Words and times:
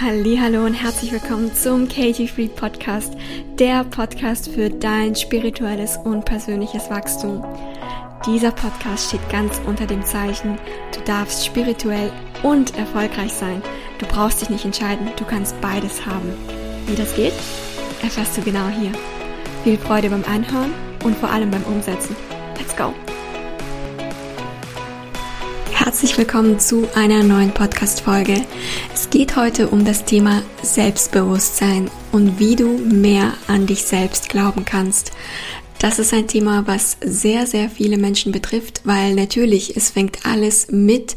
Hallo 0.00 0.64
und 0.64 0.72
herzlich 0.72 1.12
willkommen 1.12 1.54
zum 1.54 1.86
Katie 1.86 2.26
Free 2.26 2.48
Podcast, 2.48 3.12
der 3.58 3.84
Podcast 3.84 4.48
für 4.48 4.70
dein 4.70 5.14
spirituelles 5.14 5.98
und 6.02 6.24
persönliches 6.24 6.88
Wachstum. 6.88 7.44
Dieser 8.26 8.52
Podcast 8.52 9.08
steht 9.08 9.28
ganz 9.28 9.60
unter 9.66 9.86
dem 9.86 10.02
Zeichen, 10.02 10.58
du 10.94 11.00
darfst 11.04 11.44
spirituell 11.44 12.10
und 12.42 12.76
erfolgreich 12.76 13.32
sein. 13.32 13.62
Du 13.98 14.06
brauchst 14.06 14.40
dich 14.40 14.48
nicht 14.48 14.64
entscheiden, 14.64 15.08
du 15.16 15.24
kannst 15.24 15.60
beides 15.60 16.04
haben. 16.06 16.32
Wie 16.86 16.96
das 16.96 17.14
geht, 17.14 17.34
erfährst 18.02 18.36
du 18.38 18.40
genau 18.40 18.68
hier. 18.68 18.92
Viel 19.62 19.76
Freude 19.76 20.08
beim 20.08 20.24
Anhören 20.24 20.72
und 21.04 21.16
vor 21.18 21.30
allem 21.30 21.50
beim 21.50 21.62
Umsetzen. 21.64 22.16
Let's 22.58 22.74
go! 22.76 22.94
Herzlich 25.84 26.16
willkommen 26.16 26.58
zu 26.58 26.88
einer 26.94 27.22
neuen 27.22 27.50
Podcast-Folge. 27.50 28.46
Geht 29.12 29.36
heute 29.36 29.68
um 29.68 29.84
das 29.84 30.06
Thema 30.06 30.42
Selbstbewusstsein 30.62 31.90
und 32.12 32.38
wie 32.38 32.56
du 32.56 32.78
mehr 32.78 33.34
an 33.46 33.66
dich 33.66 33.82
selbst 33.82 34.30
glauben 34.30 34.64
kannst. 34.64 35.12
Das 35.78 35.98
ist 35.98 36.14
ein 36.14 36.28
Thema, 36.28 36.66
was 36.66 36.96
sehr, 37.04 37.46
sehr 37.46 37.68
viele 37.68 37.98
Menschen 37.98 38.32
betrifft, 38.32 38.80
weil 38.84 39.14
natürlich 39.14 39.76
es 39.76 39.90
fängt 39.90 40.24
alles 40.24 40.68
mit 40.70 41.16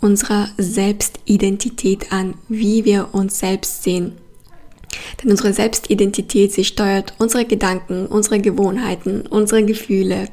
unserer 0.00 0.50
Selbstidentität 0.56 2.12
an, 2.12 2.34
wie 2.48 2.84
wir 2.84 3.08
uns 3.10 3.40
selbst 3.40 3.82
sehen. 3.82 4.12
Denn 5.20 5.32
unsere 5.32 5.52
Selbstidentität, 5.52 6.52
sie 6.52 6.64
steuert 6.64 7.14
unsere 7.18 7.44
Gedanken, 7.44 8.06
unsere 8.06 8.38
Gewohnheiten, 8.38 9.22
unsere 9.22 9.64
Gefühle 9.64 10.28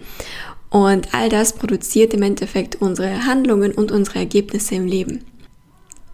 und 0.70 1.12
all 1.16 1.30
das 1.30 1.53
produziert 1.53 2.14
im 2.14 2.22
Endeffekt 2.22 2.80
unsere 2.80 3.26
Handlungen 3.26 3.72
und 3.72 3.91
unsere 3.91 4.20
Ergebnisse 4.20 4.76
im 4.76 4.86
Leben. 4.86 5.26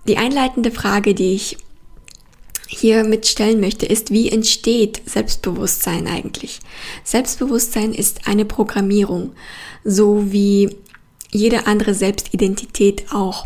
Die 0.08 0.18
einleitende 0.18 0.72
Frage, 0.72 1.16
die 1.16 1.34
ich 1.34 1.58
hier 2.68 3.04
mitstellen 3.04 3.59
möchte, 3.59 3.86
ist, 3.86 4.12
wie 4.12 4.30
entsteht 4.30 5.02
Selbstbewusstsein 5.06 6.08
eigentlich? 6.08 6.59
Selbstbewusstsein 7.03 7.94
ist 7.94 8.28
eine 8.28 8.45
Programmierung, 8.45 9.33
so 9.83 10.31
wie 10.31 10.76
jede 11.31 11.67
andere 11.67 11.94
Selbstidentität 11.94 13.06
auch. 13.11 13.45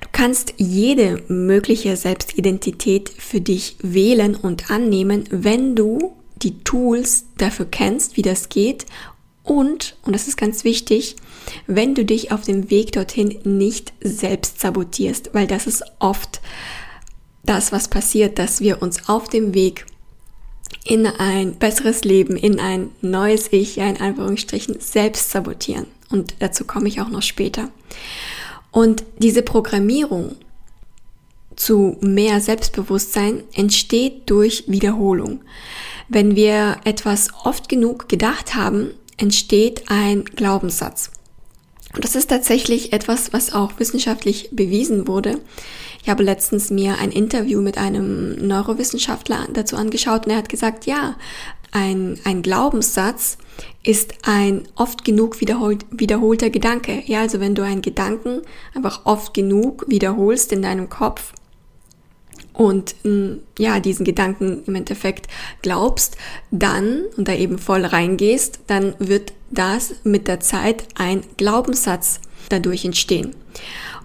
Du 0.00 0.08
kannst 0.12 0.54
jede 0.56 1.22
mögliche 1.28 1.96
Selbstidentität 1.96 3.10
für 3.16 3.40
dich 3.40 3.76
wählen 3.82 4.34
und 4.34 4.70
annehmen, 4.70 5.24
wenn 5.30 5.74
du 5.74 6.12
die 6.42 6.62
Tools 6.64 7.24
dafür 7.38 7.66
kennst, 7.66 8.16
wie 8.16 8.22
das 8.22 8.48
geht 8.48 8.86
und, 9.44 9.96
und 10.02 10.14
das 10.14 10.26
ist 10.26 10.36
ganz 10.36 10.64
wichtig, 10.64 11.16
wenn 11.66 11.94
du 11.94 12.04
dich 12.04 12.32
auf 12.32 12.42
dem 12.42 12.70
Weg 12.70 12.92
dorthin 12.92 13.38
nicht 13.44 13.92
selbst 14.00 14.60
sabotierst, 14.60 15.30
weil 15.34 15.46
das 15.46 15.66
ist 15.66 15.84
oft 15.98 16.40
das, 17.44 17.70
was 17.70 17.88
passiert, 17.88 18.38
dass 18.38 18.62
wir 18.62 18.80
uns 18.80 19.08
auf 19.08 19.28
dem 19.28 19.52
Weg 19.52 19.84
in 20.84 21.06
ein 21.06 21.56
besseres 21.56 22.04
Leben, 22.04 22.36
in 22.36 22.58
ein 22.58 22.90
neues 23.02 23.52
Ich, 23.52 23.76
ja 23.76 23.86
in 23.86 24.00
Anführungsstrichen, 24.00 24.80
selbst 24.80 25.30
sabotieren. 25.30 25.86
Und 26.10 26.34
dazu 26.38 26.64
komme 26.64 26.88
ich 26.88 27.00
auch 27.02 27.08
noch 27.08 27.22
später. 27.22 27.68
Und 28.70 29.04
diese 29.18 29.42
Programmierung 29.42 30.36
zu 31.54 31.96
mehr 32.00 32.40
Selbstbewusstsein 32.40 33.44
entsteht 33.52 34.22
durch 34.26 34.64
Wiederholung. 34.66 35.42
Wenn 36.08 36.34
wir 36.34 36.78
etwas 36.84 37.28
oft 37.44 37.68
genug 37.68 38.08
gedacht 38.08 38.54
haben, 38.54 38.90
entsteht 39.16 39.84
ein 39.88 40.24
Glaubenssatz. 40.24 41.10
Und 41.94 42.04
das 42.04 42.16
ist 42.16 42.30
tatsächlich 42.30 42.92
etwas, 42.92 43.32
was 43.32 43.52
auch 43.54 43.78
wissenschaftlich 43.78 44.48
bewiesen 44.50 45.06
wurde. 45.06 45.40
Ich 46.02 46.08
habe 46.08 46.24
letztens 46.24 46.70
mir 46.70 46.98
ein 46.98 47.12
Interview 47.12 47.60
mit 47.62 47.78
einem 47.78 48.46
Neurowissenschaftler 48.46 49.46
dazu 49.52 49.76
angeschaut 49.76 50.26
und 50.26 50.32
er 50.32 50.38
hat 50.38 50.48
gesagt, 50.48 50.86
ja, 50.86 51.16
ein, 51.70 52.18
ein 52.24 52.42
Glaubenssatz 52.42 53.38
ist 53.82 54.14
ein 54.22 54.68
oft 54.76 55.04
genug 55.04 55.40
wiederholt, 55.40 55.84
wiederholter 55.90 56.50
Gedanke. 56.50 57.02
Ja, 57.06 57.20
also 57.20 57.40
wenn 57.40 57.54
du 57.54 57.62
einen 57.62 57.82
Gedanken 57.82 58.42
einfach 58.74 59.06
oft 59.06 59.34
genug 59.34 59.84
wiederholst 59.88 60.52
in 60.52 60.62
deinem 60.62 60.88
Kopf, 60.88 61.32
und 62.54 62.94
mm, 63.04 63.40
ja, 63.58 63.80
diesen 63.80 64.04
Gedanken 64.04 64.62
im 64.66 64.74
Endeffekt 64.74 65.26
glaubst, 65.60 66.16
dann 66.50 67.02
und 67.16 67.28
da 67.28 67.34
eben 67.34 67.58
voll 67.58 67.84
reingehst, 67.84 68.60
dann 68.68 68.94
wird 68.98 69.34
das 69.50 69.96
mit 70.04 70.28
der 70.28 70.40
Zeit 70.40 70.84
ein 70.94 71.22
Glaubenssatz 71.36 72.20
dadurch 72.48 72.84
entstehen. 72.84 73.34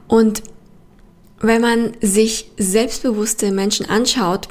Und 0.07 0.43
wenn 1.39 1.61
man 1.61 1.93
sich 2.01 2.51
selbstbewusste 2.57 3.51
Menschen 3.51 3.85
anschaut, 3.87 4.49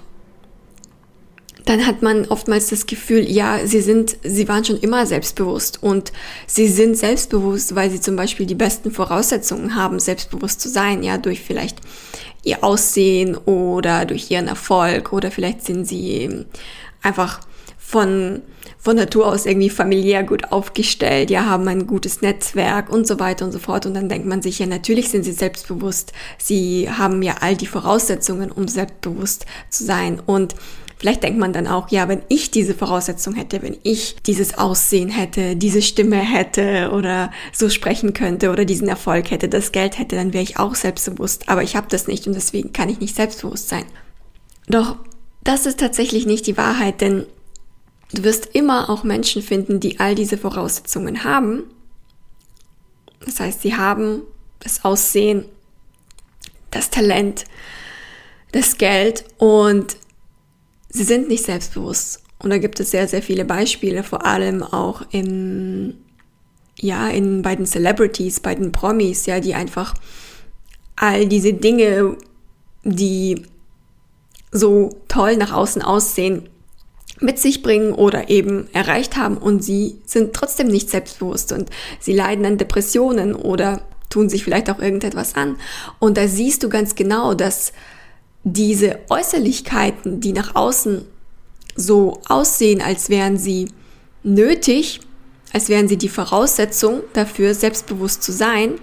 dann 1.68 1.86
hat 1.86 2.00
man 2.00 2.24
oftmals 2.26 2.70
das 2.70 2.86
Gefühl, 2.86 3.30
ja, 3.30 3.66
sie 3.66 3.82
sind, 3.82 4.16
sie 4.22 4.48
waren 4.48 4.64
schon 4.64 4.78
immer 4.78 5.04
selbstbewusst 5.04 5.82
und 5.82 6.12
sie 6.46 6.66
sind 6.66 6.96
selbstbewusst, 6.96 7.74
weil 7.74 7.90
sie 7.90 8.00
zum 8.00 8.16
Beispiel 8.16 8.46
die 8.46 8.54
besten 8.54 8.90
Voraussetzungen 8.90 9.74
haben, 9.74 10.00
selbstbewusst 10.00 10.62
zu 10.62 10.70
sein, 10.70 11.02
ja, 11.02 11.18
durch 11.18 11.42
vielleicht 11.42 11.82
ihr 12.42 12.64
Aussehen 12.64 13.36
oder 13.36 14.04
durch 14.06 14.30
ihren 14.30 14.48
Erfolg 14.48 15.12
oder 15.12 15.30
vielleicht 15.30 15.64
sind 15.64 15.86
sie 15.86 16.46
einfach 17.02 17.40
von, 17.88 18.42
von 18.78 18.96
Natur 18.96 19.26
aus 19.28 19.46
irgendwie 19.46 19.70
familiär 19.70 20.22
gut 20.22 20.52
aufgestellt, 20.52 21.30
ja, 21.30 21.46
haben 21.46 21.66
ein 21.68 21.86
gutes 21.86 22.20
Netzwerk 22.20 22.90
und 22.90 23.06
so 23.06 23.18
weiter 23.18 23.46
und 23.46 23.52
so 23.52 23.58
fort. 23.58 23.86
Und 23.86 23.94
dann 23.94 24.10
denkt 24.10 24.26
man 24.26 24.42
sich 24.42 24.58
ja, 24.58 24.66
natürlich 24.66 25.08
sind 25.08 25.24
sie 25.24 25.32
selbstbewusst. 25.32 26.12
Sie 26.36 26.90
haben 26.90 27.22
ja 27.22 27.36
all 27.40 27.56
die 27.56 27.66
Voraussetzungen, 27.66 28.52
um 28.52 28.68
selbstbewusst 28.68 29.46
zu 29.70 29.84
sein. 29.84 30.20
Und 30.24 30.54
Vielleicht 30.98 31.22
denkt 31.22 31.38
man 31.38 31.52
dann 31.52 31.68
auch, 31.68 31.90
ja, 31.90 32.08
wenn 32.08 32.22
ich 32.28 32.50
diese 32.50 32.74
Voraussetzung 32.74 33.34
hätte, 33.34 33.62
wenn 33.62 33.76
ich 33.84 34.16
dieses 34.26 34.58
Aussehen 34.58 35.08
hätte, 35.08 35.54
diese 35.54 35.80
Stimme 35.80 36.16
hätte 36.16 36.90
oder 36.92 37.30
so 37.52 37.68
sprechen 37.68 38.14
könnte 38.14 38.50
oder 38.50 38.64
diesen 38.64 38.88
Erfolg 38.88 39.30
hätte, 39.30 39.48
das 39.48 39.70
Geld 39.70 39.98
hätte, 39.98 40.16
dann 40.16 40.32
wäre 40.32 40.42
ich 40.42 40.58
auch 40.58 40.74
selbstbewusst. 40.74 41.48
Aber 41.48 41.62
ich 41.62 41.76
habe 41.76 41.86
das 41.88 42.08
nicht 42.08 42.26
und 42.26 42.34
deswegen 42.34 42.72
kann 42.72 42.88
ich 42.88 42.98
nicht 42.98 43.14
selbstbewusst 43.14 43.68
sein. 43.68 43.84
Doch 44.66 44.96
das 45.44 45.66
ist 45.66 45.78
tatsächlich 45.78 46.26
nicht 46.26 46.48
die 46.48 46.56
Wahrheit, 46.56 47.00
denn 47.00 47.26
du 48.12 48.24
wirst 48.24 48.46
immer 48.54 48.90
auch 48.90 49.04
Menschen 49.04 49.40
finden, 49.40 49.78
die 49.78 50.00
all 50.00 50.16
diese 50.16 50.36
Voraussetzungen 50.36 51.22
haben. 51.22 51.62
Das 53.24 53.38
heißt, 53.38 53.62
sie 53.62 53.76
haben 53.76 54.22
das 54.58 54.84
Aussehen, 54.84 55.44
das 56.72 56.90
Talent, 56.90 57.44
das 58.50 58.78
Geld 58.78 59.24
und 59.38 59.96
sie 60.88 61.04
sind 61.04 61.28
nicht 61.28 61.44
selbstbewusst. 61.44 62.22
Und 62.40 62.50
da 62.50 62.58
gibt 62.58 62.78
es 62.80 62.90
sehr, 62.90 63.08
sehr 63.08 63.22
viele 63.22 63.44
Beispiele, 63.44 64.02
vor 64.04 64.24
allem 64.24 64.62
auch 64.62 65.02
in, 65.10 65.98
ja, 66.78 67.08
in, 67.08 67.42
bei 67.42 67.56
den 67.56 67.66
Celebrities, 67.66 68.40
bei 68.40 68.54
den 68.54 68.70
Promis, 68.70 69.26
ja, 69.26 69.40
die 69.40 69.54
einfach 69.54 69.94
all 70.94 71.26
diese 71.26 71.52
Dinge, 71.52 72.16
die 72.84 73.42
so 74.52 74.90
toll 75.08 75.36
nach 75.36 75.52
außen 75.52 75.82
aussehen, 75.82 76.48
mit 77.20 77.38
sich 77.38 77.62
bringen 77.62 77.92
oder 77.92 78.30
eben 78.30 78.68
erreicht 78.72 79.16
haben 79.16 79.36
und 79.36 79.64
sie 79.64 80.00
sind 80.06 80.34
trotzdem 80.34 80.68
nicht 80.68 80.88
selbstbewusst 80.88 81.52
und 81.52 81.68
sie 81.98 82.12
leiden 82.12 82.46
an 82.46 82.58
Depressionen 82.58 83.34
oder 83.34 83.80
tun 84.08 84.28
sich 84.28 84.44
vielleicht 84.44 84.70
auch 84.70 84.78
irgendetwas 84.78 85.34
an. 85.34 85.56
Und 85.98 86.16
da 86.16 86.28
siehst 86.28 86.62
du 86.62 86.68
ganz 86.68 86.94
genau, 86.94 87.34
dass 87.34 87.72
diese 88.44 89.00
Äußerlichkeiten, 89.08 90.20
die 90.20 90.32
nach 90.32 90.54
außen 90.54 91.04
so 91.76 92.20
aussehen, 92.28 92.80
als 92.80 93.08
wären 93.08 93.38
sie 93.38 93.68
nötig, 94.22 95.00
als 95.52 95.68
wären 95.68 95.88
sie 95.88 95.96
die 95.96 96.08
Voraussetzung 96.08 97.02
dafür, 97.12 97.54
selbstbewusst 97.54 98.22
zu 98.22 98.32
sein, 98.32 98.74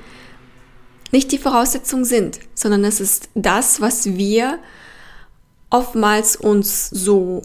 nicht 1.11 1.31
die 1.31 1.37
Voraussetzung 1.37 2.03
sind, 2.03 2.39
sondern 2.53 2.83
es 2.83 2.99
ist 2.99 3.29
das, 3.35 3.79
was 3.81 4.05
wir 4.05 4.59
oftmals 5.69 6.35
uns 6.35 6.89
so 6.89 7.41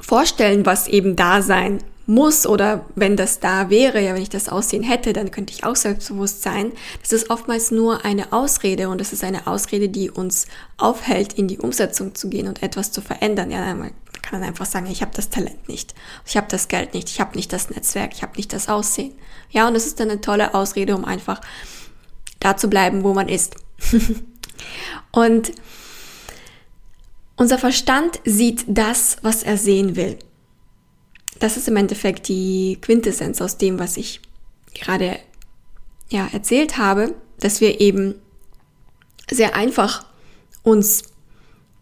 vorstellen, 0.00 0.64
was 0.66 0.88
eben 0.88 1.16
da 1.16 1.42
sein 1.42 1.78
muss 2.08 2.46
oder 2.46 2.86
wenn 2.94 3.16
das 3.16 3.38
da 3.38 3.68
wäre, 3.68 4.00
ja, 4.00 4.14
wenn 4.14 4.22
ich 4.22 4.30
das 4.30 4.48
Aussehen 4.48 4.82
hätte, 4.82 5.12
dann 5.12 5.30
könnte 5.30 5.52
ich 5.52 5.64
auch 5.64 5.76
selbstbewusst 5.76 6.42
sein. 6.42 6.72
Das 7.02 7.12
ist 7.12 7.28
oftmals 7.28 7.70
nur 7.70 8.02
eine 8.06 8.32
Ausrede 8.32 8.88
und 8.88 8.98
das 8.98 9.12
ist 9.12 9.22
eine 9.22 9.46
Ausrede, 9.46 9.90
die 9.90 10.10
uns 10.10 10.46
aufhält, 10.78 11.34
in 11.34 11.48
die 11.48 11.58
Umsetzung 11.58 12.14
zu 12.14 12.30
gehen 12.30 12.48
und 12.48 12.62
etwas 12.62 12.92
zu 12.92 13.02
verändern. 13.02 13.50
Ja, 13.50 13.74
man 13.74 13.90
kann 14.22 14.40
dann 14.40 14.48
einfach 14.48 14.64
sagen, 14.64 14.86
ich 14.86 15.02
habe 15.02 15.12
das 15.14 15.28
Talent 15.28 15.68
nicht, 15.68 15.94
ich 16.24 16.38
habe 16.38 16.46
das 16.48 16.68
Geld 16.68 16.94
nicht, 16.94 17.10
ich 17.10 17.20
habe 17.20 17.36
nicht 17.36 17.52
das 17.52 17.68
Netzwerk, 17.68 18.14
ich 18.14 18.22
habe 18.22 18.36
nicht 18.38 18.54
das 18.54 18.70
Aussehen. 18.70 19.12
Ja, 19.50 19.68
und 19.68 19.74
das 19.74 19.84
ist 19.84 20.00
dann 20.00 20.10
eine 20.10 20.22
tolle 20.22 20.54
Ausrede, 20.54 20.96
um 20.96 21.04
einfach 21.04 21.42
da 22.40 22.56
zu 22.56 22.68
bleiben, 22.68 23.04
wo 23.04 23.12
man 23.12 23.28
ist. 23.28 23.54
und 25.12 25.52
unser 27.36 27.58
Verstand 27.58 28.18
sieht 28.24 28.64
das, 28.66 29.18
was 29.20 29.42
er 29.42 29.58
sehen 29.58 29.94
will 29.94 30.18
das 31.38 31.56
ist 31.56 31.68
im 31.68 31.76
Endeffekt 31.76 32.28
die 32.28 32.78
Quintessenz 32.80 33.40
aus 33.40 33.58
dem, 33.58 33.78
was 33.78 33.96
ich 33.96 34.20
gerade 34.74 35.18
ja, 36.10 36.28
erzählt 36.32 36.78
habe, 36.78 37.14
dass 37.38 37.60
wir 37.60 37.80
eben 37.80 38.14
sehr 39.30 39.54
einfach 39.54 40.06
uns 40.62 41.02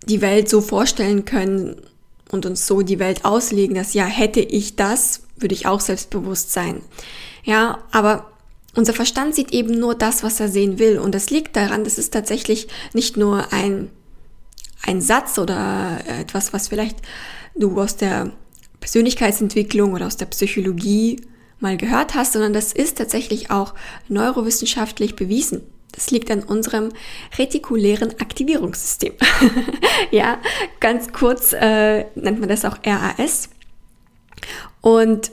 die 0.06 0.20
Welt 0.20 0.48
so 0.48 0.60
vorstellen 0.60 1.24
können 1.24 1.82
und 2.30 2.46
uns 2.46 2.66
so 2.66 2.82
die 2.82 2.98
Welt 2.98 3.24
auslegen, 3.24 3.74
dass 3.74 3.94
ja, 3.94 4.04
hätte 4.04 4.40
ich 4.40 4.76
das, 4.76 5.22
würde 5.36 5.54
ich 5.54 5.66
auch 5.66 5.80
selbstbewusst 5.80 6.52
sein. 6.52 6.82
Ja, 7.44 7.78
aber 7.92 8.30
unser 8.74 8.92
Verstand 8.92 9.34
sieht 9.34 9.52
eben 9.52 9.78
nur 9.78 9.94
das, 9.94 10.22
was 10.22 10.40
er 10.40 10.48
sehen 10.48 10.78
will. 10.78 10.98
Und 10.98 11.14
das 11.14 11.30
liegt 11.30 11.56
daran, 11.56 11.84
dass 11.84 11.98
es 11.98 12.10
tatsächlich 12.10 12.68
nicht 12.92 13.16
nur 13.16 13.52
ein, 13.52 13.90
ein 14.82 15.00
Satz 15.00 15.38
oder 15.38 15.98
etwas, 16.06 16.52
was 16.52 16.68
vielleicht 16.68 16.98
du 17.54 17.80
aus 17.80 17.96
der 17.96 18.32
Persönlichkeitsentwicklung 18.86 19.94
oder 19.94 20.06
aus 20.06 20.16
der 20.16 20.26
Psychologie 20.26 21.20
mal 21.58 21.76
gehört 21.76 22.14
hast, 22.14 22.34
sondern 22.34 22.52
das 22.52 22.72
ist 22.72 22.98
tatsächlich 22.98 23.50
auch 23.50 23.74
neurowissenschaftlich 24.08 25.16
bewiesen. 25.16 25.62
Das 25.90 26.12
liegt 26.12 26.30
an 26.30 26.44
unserem 26.44 26.90
retikulären 27.36 28.10
Aktivierungssystem. 28.20 29.14
ja, 30.12 30.38
ganz 30.78 31.12
kurz 31.12 31.52
äh, 31.52 32.04
nennt 32.14 32.38
man 32.38 32.48
das 32.48 32.64
auch 32.64 32.78
RAS. 32.86 33.48
Und 34.82 35.32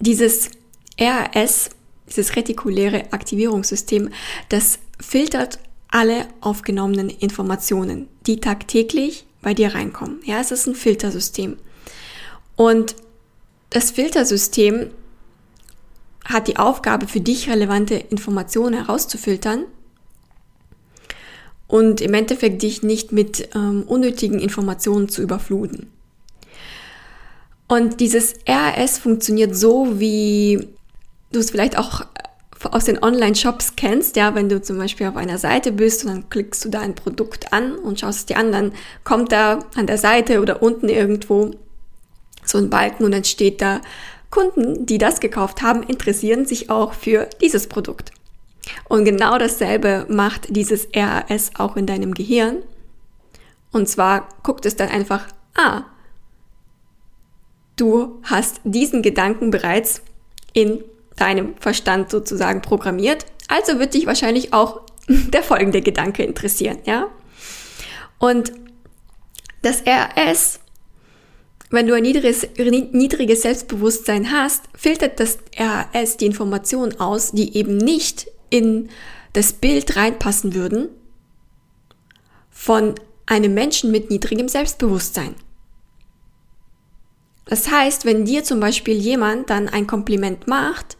dieses 0.00 0.50
RAS, 0.98 1.70
dieses 2.08 2.34
retikuläre 2.34 3.12
Aktivierungssystem, 3.12 4.10
das 4.48 4.80
filtert 4.98 5.60
alle 5.88 6.26
aufgenommenen 6.40 7.10
Informationen, 7.10 8.08
die 8.26 8.40
tagtäglich 8.40 9.24
bei 9.40 9.54
dir 9.54 9.72
reinkommen. 9.72 10.20
Ja, 10.24 10.40
es 10.40 10.50
ist 10.50 10.66
ein 10.66 10.74
Filtersystem. 10.74 11.58
Und 12.62 12.94
das 13.70 13.90
Filtersystem 13.90 14.90
hat 16.24 16.46
die 16.46 16.58
Aufgabe, 16.58 17.08
für 17.08 17.18
dich 17.18 17.50
relevante 17.50 17.96
Informationen 17.96 18.74
herauszufiltern 18.74 19.64
und 21.66 22.00
im 22.00 22.14
Endeffekt 22.14 22.62
dich 22.62 22.84
nicht 22.84 23.10
mit 23.10 23.48
ähm, 23.56 23.82
unnötigen 23.88 24.38
Informationen 24.38 25.08
zu 25.08 25.22
überfluten. 25.22 25.90
Und 27.66 27.98
dieses 27.98 28.34
RAS 28.46 29.00
funktioniert 29.00 29.56
so, 29.56 29.98
wie 29.98 30.68
du 31.32 31.40
es 31.40 31.50
vielleicht 31.50 31.76
auch 31.76 32.06
aus 32.70 32.84
den 32.84 33.02
Online-Shops 33.02 33.74
kennst, 33.74 34.14
ja, 34.14 34.36
wenn 34.36 34.48
du 34.48 34.62
zum 34.62 34.78
Beispiel 34.78 35.08
auf 35.08 35.16
einer 35.16 35.38
Seite 35.38 35.72
bist 35.72 36.04
und 36.04 36.12
dann 36.12 36.30
klickst 36.30 36.64
du 36.64 36.68
da 36.68 36.78
ein 36.78 36.94
Produkt 36.94 37.52
an 37.52 37.74
und 37.74 37.98
schaust 37.98 38.20
es 38.20 38.26
dir 38.26 38.36
an, 38.36 38.52
dann 38.52 38.72
kommt 39.02 39.32
da 39.32 39.64
an 39.74 39.88
der 39.88 39.98
Seite 39.98 40.40
oder 40.40 40.62
unten 40.62 40.88
irgendwo 40.88 41.56
so 42.44 42.58
ein 42.58 42.70
Balken 42.70 43.04
und 43.04 43.12
dann 43.12 43.24
steht 43.24 43.60
da, 43.60 43.80
Kunden, 44.30 44.86
die 44.86 44.98
das 44.98 45.20
gekauft 45.20 45.62
haben, 45.62 45.82
interessieren 45.82 46.46
sich 46.46 46.70
auch 46.70 46.94
für 46.94 47.28
dieses 47.40 47.68
Produkt. 47.68 48.12
Und 48.88 49.04
genau 49.04 49.38
dasselbe 49.38 50.06
macht 50.08 50.56
dieses 50.56 50.88
RAS 50.94 51.50
auch 51.58 51.76
in 51.76 51.86
deinem 51.86 52.14
Gehirn. 52.14 52.62
Und 53.72 53.88
zwar 53.88 54.28
guckt 54.42 54.64
es 54.66 54.76
dann 54.76 54.88
einfach, 54.88 55.26
ah, 55.54 55.82
du 57.76 58.20
hast 58.22 58.60
diesen 58.64 59.02
Gedanken 59.02 59.50
bereits 59.50 60.02
in 60.52 60.82
deinem 61.16 61.54
Verstand 61.58 62.10
sozusagen 62.10 62.62
programmiert. 62.62 63.26
Also 63.48 63.78
wird 63.78 63.94
dich 63.94 64.06
wahrscheinlich 64.06 64.52
auch 64.52 64.80
der 65.08 65.42
folgende 65.42 65.82
Gedanke 65.82 66.22
interessieren, 66.22 66.78
ja? 66.84 67.08
Und 68.18 68.52
das 69.62 69.82
RS 69.86 70.60
wenn 71.72 71.86
du 71.86 71.94
ein 71.94 72.02
niedriges, 72.02 72.46
niedriges 72.56 73.42
Selbstbewusstsein 73.42 74.30
hast, 74.30 74.64
filtert 74.74 75.18
das 75.18 75.38
RAS 75.56 76.18
die 76.18 76.26
Informationen 76.26 77.00
aus, 77.00 77.32
die 77.32 77.56
eben 77.56 77.78
nicht 77.78 78.30
in 78.50 78.90
das 79.32 79.54
Bild 79.54 79.96
reinpassen 79.96 80.54
würden 80.54 80.90
von 82.50 82.94
einem 83.24 83.54
Menschen 83.54 83.90
mit 83.90 84.10
niedrigem 84.10 84.48
Selbstbewusstsein. 84.48 85.34
Das 87.46 87.70
heißt, 87.70 88.04
wenn 88.04 88.26
dir 88.26 88.44
zum 88.44 88.60
Beispiel 88.60 88.96
jemand 88.96 89.48
dann 89.48 89.68
ein 89.68 89.86
Kompliment 89.86 90.46
macht 90.46 90.98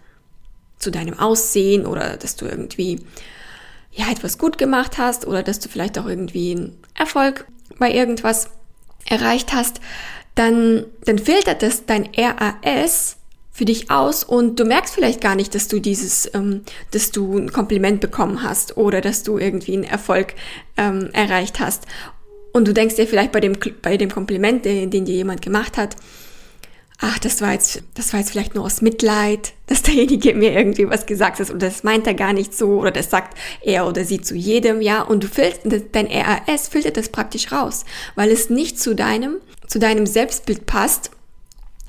zu 0.79 0.91
deinem 0.91 1.19
Aussehen 1.19 1.87
oder 1.87 2.17
dass 2.17 2.37
du 2.37 2.47
irgendwie 2.47 3.05
ja 3.93 4.11
etwas 4.11 4.39
gut 4.39 4.57
gemacht 4.57 4.97
hast 4.97 5.27
oder 5.27 5.43
dass 5.43 5.61
du 5.61 5.69
vielleicht 5.69 5.99
auch 5.99 6.07
irgendwie 6.07 6.53
einen 6.53 6.79
Erfolg 6.95 7.47
bei 7.79 7.93
irgendwas 7.93 8.49
erreicht 9.05 9.53
hast, 9.53 9.81
dann, 10.35 10.87
dann 11.05 11.19
filtert 11.19 11.63
das 11.63 11.87
dein 11.87 12.09
RAS 12.17 13.17
für 13.53 13.67
dich 13.67 13.91
aus 13.91 14.25
und 14.25 14.59
du 14.59 14.65
merkst 14.65 14.95
vielleicht 14.95 15.21
gar 15.21 15.35
nicht, 15.35 15.55
dass 15.55 15.69
du 15.69 15.79
dieses, 15.79 16.31
ähm, 16.35 16.63
dass 16.91 17.11
du 17.11 17.37
ein 17.37 17.53
Kompliment 17.53 18.01
bekommen 18.01 18.43
hast 18.43 18.79
oder 18.79 19.03
dass 19.03 19.23
du 19.23 19.39
irgendwie 19.39 19.75
einen 19.75 19.85
Erfolg 19.85 20.35
ähm, 20.79 21.11
erreicht 21.13 21.61
hast. 21.61 21.85
Und 22.53 22.67
du 22.67 22.73
denkst 22.73 22.97
dir 22.97 23.07
vielleicht 23.07 23.33
bei 23.33 23.41
dem, 23.41 23.57
bei 23.83 23.97
dem 23.97 24.11
Kompliment, 24.11 24.65
den, 24.65 24.91
den 24.91 25.05
dir 25.05 25.15
jemand 25.15 25.43
gemacht 25.43 25.77
hat, 25.77 25.97
ach, 26.99 27.19
das 27.19 27.43
war 27.43 27.53
jetzt, 27.53 27.83
das 27.95 28.13
war 28.13 28.21
jetzt 28.21 28.31
vielleicht 28.31 28.55
nur 28.55 28.65
aus 28.65 28.81
Mitleid, 28.81 29.53
dass 29.67 29.83
derjenige 29.83 30.35
mir 30.35 30.53
irgendwie 30.53 30.89
was 30.89 31.05
gesagt 31.05 31.39
hat 31.39 31.51
und 31.51 31.61
das 31.61 31.83
meint 31.83 32.07
er 32.07 32.15
gar 32.15 32.33
nicht 32.33 32.57
so 32.57 32.81
oder 32.81 32.91
das 32.91 33.11
sagt 33.11 33.37
er 33.63 33.87
oder 33.87 34.05
sie 34.05 34.23
zu 34.23 34.35
jedem, 34.35 34.81
ja, 34.81 35.03
und 35.03 35.25
du 35.25 35.29
filterst, 35.29 35.87
dein 35.93 36.07
RAS 36.07 36.69
filtert 36.69 36.97
das 36.97 37.11
praktisch 37.11 37.53
raus, 37.53 37.85
weil 38.15 38.31
es 38.31 38.49
nicht 38.49 38.81
zu 38.81 38.95
deinem 38.95 39.37
zu 39.73 39.79
deinem 39.79 40.05
Selbstbild 40.05 40.67
passt, 40.67 41.11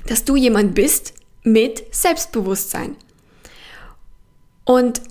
dass 0.08 0.24
du 0.24 0.38
jemand 0.38 0.74
bist 0.74 1.14
mit 1.44 1.84
Selbstbewusstsein. 1.94 2.96
Und 4.64 5.02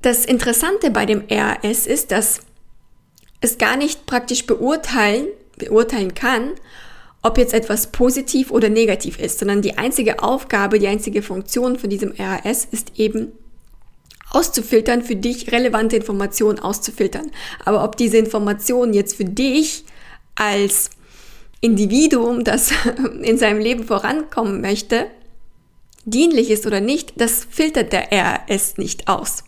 das 0.00 0.24
Interessante 0.24 0.90
bei 0.90 1.04
dem 1.04 1.24
RAS 1.30 1.86
ist, 1.86 2.10
dass 2.10 2.40
es 3.42 3.58
gar 3.58 3.76
nicht 3.76 4.06
praktisch 4.06 4.46
beurteilen, 4.46 5.26
beurteilen 5.58 6.14
kann, 6.14 6.52
ob 7.20 7.36
jetzt 7.36 7.52
etwas 7.52 7.88
positiv 7.88 8.50
oder 8.50 8.70
negativ 8.70 9.18
ist, 9.18 9.40
sondern 9.40 9.60
die 9.60 9.76
einzige 9.76 10.22
Aufgabe, 10.22 10.78
die 10.78 10.88
einzige 10.88 11.20
Funktion 11.20 11.78
von 11.78 11.90
diesem 11.90 12.14
RAS 12.18 12.64
ist 12.64 12.98
eben 12.98 13.32
auszufiltern, 14.30 15.02
für 15.02 15.16
dich 15.16 15.52
relevante 15.52 15.96
Informationen 15.96 16.58
auszufiltern. 16.58 17.30
Aber 17.66 17.84
ob 17.84 17.98
diese 17.98 18.16
Informationen 18.16 18.94
jetzt 18.94 19.16
für 19.16 19.26
dich 19.26 19.84
als 20.34 20.88
Individuum, 21.60 22.44
das 22.44 22.72
in 23.22 23.38
seinem 23.38 23.60
Leben 23.60 23.84
vorankommen 23.84 24.60
möchte, 24.60 25.06
dienlich 26.04 26.50
ist 26.50 26.66
oder 26.66 26.80
nicht, 26.80 27.20
das 27.20 27.46
filtert 27.48 27.92
der 27.92 28.08
RS 28.12 28.78
nicht 28.78 29.08
aus. 29.08 29.44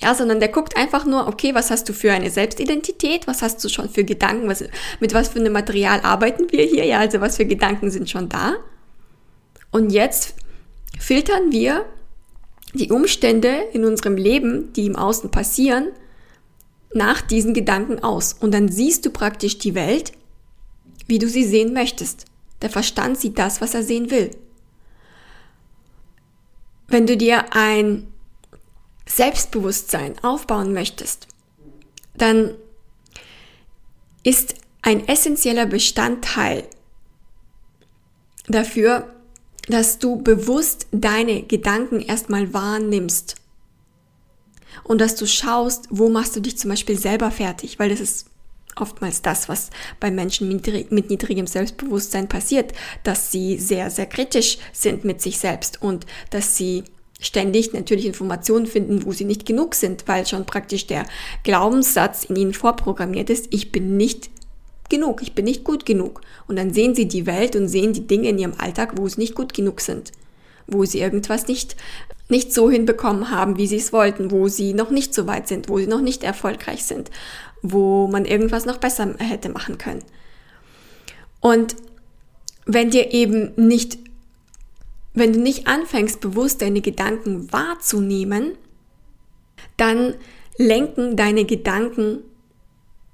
Ja, 0.00 0.14
sondern 0.14 0.40
der 0.40 0.48
guckt 0.48 0.76
einfach 0.76 1.06
nur, 1.06 1.28
okay, 1.28 1.54
was 1.54 1.70
hast 1.70 1.88
du 1.88 1.92
für 1.92 2.12
eine 2.12 2.30
Selbstidentität? 2.30 3.28
Was 3.28 3.42
hast 3.42 3.62
du 3.62 3.68
schon 3.68 3.88
für 3.88 4.04
Gedanken? 4.04 4.48
Was, 4.48 4.64
mit 4.98 5.14
was 5.14 5.28
für 5.28 5.38
einem 5.38 5.52
Material 5.52 6.00
arbeiten 6.00 6.50
wir 6.50 6.64
hier? 6.64 6.84
Ja, 6.84 6.98
also 6.98 7.20
was 7.20 7.36
für 7.36 7.46
Gedanken 7.46 7.90
sind 7.90 8.10
schon 8.10 8.28
da? 8.28 8.54
Und 9.70 9.90
jetzt 9.90 10.34
filtern 10.98 11.52
wir 11.52 11.84
die 12.74 12.90
Umstände 12.90 13.54
in 13.72 13.84
unserem 13.84 14.16
Leben, 14.16 14.72
die 14.72 14.86
im 14.86 14.96
Außen 14.96 15.30
passieren, 15.30 15.88
nach 16.92 17.20
diesen 17.20 17.54
Gedanken 17.54 18.02
aus. 18.02 18.32
Und 18.32 18.52
dann 18.52 18.68
siehst 18.68 19.06
du 19.06 19.10
praktisch 19.10 19.58
die 19.58 19.76
Welt 19.76 20.12
wie 21.06 21.18
du 21.18 21.28
sie 21.28 21.44
sehen 21.44 21.72
möchtest. 21.72 22.26
Der 22.62 22.70
Verstand 22.70 23.18
sieht 23.18 23.38
das, 23.38 23.60
was 23.60 23.74
er 23.74 23.82
sehen 23.82 24.10
will. 24.10 24.30
Wenn 26.88 27.06
du 27.06 27.16
dir 27.16 27.52
ein 27.54 28.06
Selbstbewusstsein 29.06 30.18
aufbauen 30.22 30.72
möchtest, 30.72 31.28
dann 32.16 32.54
ist 34.22 34.54
ein 34.82 35.06
essentieller 35.08 35.66
Bestandteil 35.66 36.68
dafür, 38.46 39.14
dass 39.68 39.98
du 39.98 40.16
bewusst 40.16 40.86
deine 40.92 41.42
Gedanken 41.42 42.00
erstmal 42.00 42.52
wahrnimmst 42.52 43.36
und 44.82 45.00
dass 45.00 45.14
du 45.16 45.26
schaust, 45.26 45.86
wo 45.90 46.08
machst 46.08 46.36
du 46.36 46.40
dich 46.40 46.58
zum 46.58 46.70
Beispiel 46.70 46.98
selber 46.98 47.30
fertig, 47.30 47.78
weil 47.78 47.88
das 47.88 48.00
ist 48.00 48.26
oftmals 48.76 49.22
das, 49.22 49.48
was 49.48 49.70
bei 50.00 50.10
Menschen 50.10 50.48
mit 50.48 51.10
niedrigem 51.10 51.46
Selbstbewusstsein 51.46 52.28
passiert, 52.28 52.72
dass 53.02 53.30
sie 53.30 53.58
sehr, 53.58 53.90
sehr 53.90 54.06
kritisch 54.06 54.58
sind 54.72 55.04
mit 55.04 55.20
sich 55.20 55.38
selbst 55.38 55.82
und 55.82 56.06
dass 56.30 56.56
sie 56.56 56.84
ständig 57.20 57.72
natürlich 57.72 58.06
Informationen 58.06 58.66
finden, 58.66 59.04
wo 59.04 59.12
sie 59.12 59.24
nicht 59.24 59.46
genug 59.46 59.74
sind, 59.74 60.06
weil 60.06 60.26
schon 60.26 60.46
praktisch 60.46 60.86
der 60.86 61.06
Glaubenssatz 61.42 62.24
in 62.24 62.36
ihnen 62.36 62.54
vorprogrammiert 62.54 63.30
ist, 63.30 63.46
ich 63.50 63.72
bin 63.72 63.96
nicht 63.96 64.30
genug, 64.90 65.22
ich 65.22 65.34
bin 65.34 65.44
nicht 65.44 65.64
gut 65.64 65.86
genug. 65.86 66.20
Und 66.46 66.56
dann 66.56 66.72
sehen 66.72 66.94
sie 66.94 67.08
die 67.08 67.26
Welt 67.26 67.56
und 67.56 67.68
sehen 67.68 67.92
die 67.92 68.06
Dinge 68.06 68.28
in 68.28 68.38
ihrem 68.38 68.54
Alltag, 68.58 68.94
wo 68.96 69.08
sie 69.08 69.20
nicht 69.20 69.34
gut 69.34 69.54
genug 69.54 69.80
sind, 69.80 70.12
wo 70.66 70.84
sie 70.84 71.00
irgendwas 71.00 71.48
nicht, 71.48 71.76
nicht 72.28 72.52
so 72.52 72.70
hinbekommen 72.70 73.30
haben, 73.30 73.56
wie 73.56 73.66
sie 73.66 73.76
es 73.76 73.92
wollten, 73.92 74.30
wo 74.30 74.48
sie 74.48 74.74
noch 74.74 74.90
nicht 74.90 75.14
so 75.14 75.26
weit 75.26 75.48
sind, 75.48 75.68
wo 75.68 75.78
sie 75.78 75.86
noch 75.86 76.02
nicht 76.02 76.24
erfolgreich 76.24 76.84
sind 76.84 77.10
wo 77.66 78.06
man 78.06 78.26
irgendwas 78.26 78.66
noch 78.66 78.76
besser 78.76 79.14
hätte 79.18 79.48
machen 79.48 79.78
können. 79.78 80.04
Und 81.40 81.74
wenn 82.66 82.90
dir 82.90 83.12
eben 83.12 83.52
nicht, 83.56 83.98
wenn 85.14 85.32
du 85.32 85.40
nicht 85.40 85.66
anfängst, 85.66 86.20
bewusst 86.20 86.60
deine 86.60 86.82
Gedanken 86.82 87.50
wahrzunehmen, 87.52 88.52
dann 89.78 90.14
lenken 90.58 91.16
deine 91.16 91.46
Gedanken 91.46 92.18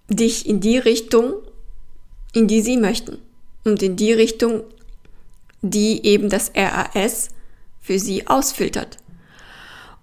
dich 0.09 0.49
in 0.49 0.59
die 0.59 0.79
Richtung, 0.79 1.35
in 2.35 2.49
die 2.49 2.61
sie 2.61 2.77
möchten. 2.77 3.19
Und 3.65 3.83
in 3.85 3.95
die 3.95 4.13
Richtung, 4.13 4.65
die 5.63 6.05
eben 6.05 6.29
das 6.29 6.51
RAS 6.57 7.29
für 7.81 8.01
sie 8.01 8.27
ausfiltert. 8.27 8.97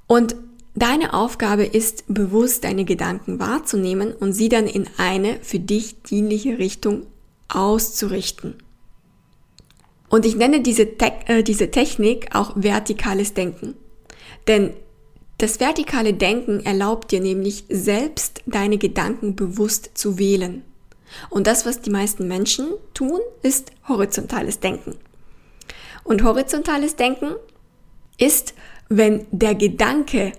Und 0.07 0.35
deine 0.79 1.13
Aufgabe 1.13 1.65
ist, 1.65 2.03
bewusst 2.07 2.63
deine 2.63 2.85
Gedanken 2.85 3.39
wahrzunehmen 3.39 4.13
und 4.13 4.33
sie 4.33 4.49
dann 4.49 4.67
in 4.67 4.87
eine 4.97 5.39
für 5.41 5.59
dich 5.59 6.01
dienliche 6.03 6.59
Richtung 6.59 7.07
auszurichten. 7.47 8.55
Und 10.09 10.25
ich 10.25 10.35
nenne 10.35 10.61
diese, 10.61 10.97
Te 10.97 11.11
äh, 11.25 11.43
diese 11.43 11.71
Technik 11.71 12.33
auch 12.35 12.53
vertikales 12.55 13.33
Denken. 13.33 13.75
Denn 14.47 14.73
das 15.39 15.59
vertikale 15.59 16.13
Denken 16.13 16.65
erlaubt 16.65 17.11
dir 17.11 17.21
nämlich 17.21 17.65
selbst 17.69 18.41
deine 18.45 18.77
Gedanken 18.77 19.35
bewusst 19.35 19.91
zu 19.95 20.17
wählen. 20.17 20.63
Und 21.29 21.47
das, 21.47 21.65
was 21.65 21.81
die 21.81 21.89
meisten 21.89 22.27
Menschen 22.27 22.67
tun, 22.93 23.19
ist 23.41 23.71
horizontales 23.87 24.59
Denken. 24.59 24.95
Und 26.03 26.23
horizontales 26.23 26.95
Denken 26.95 27.35
ist, 28.17 28.53
wenn 28.89 29.25
der 29.31 29.55
Gedanke 29.55 30.33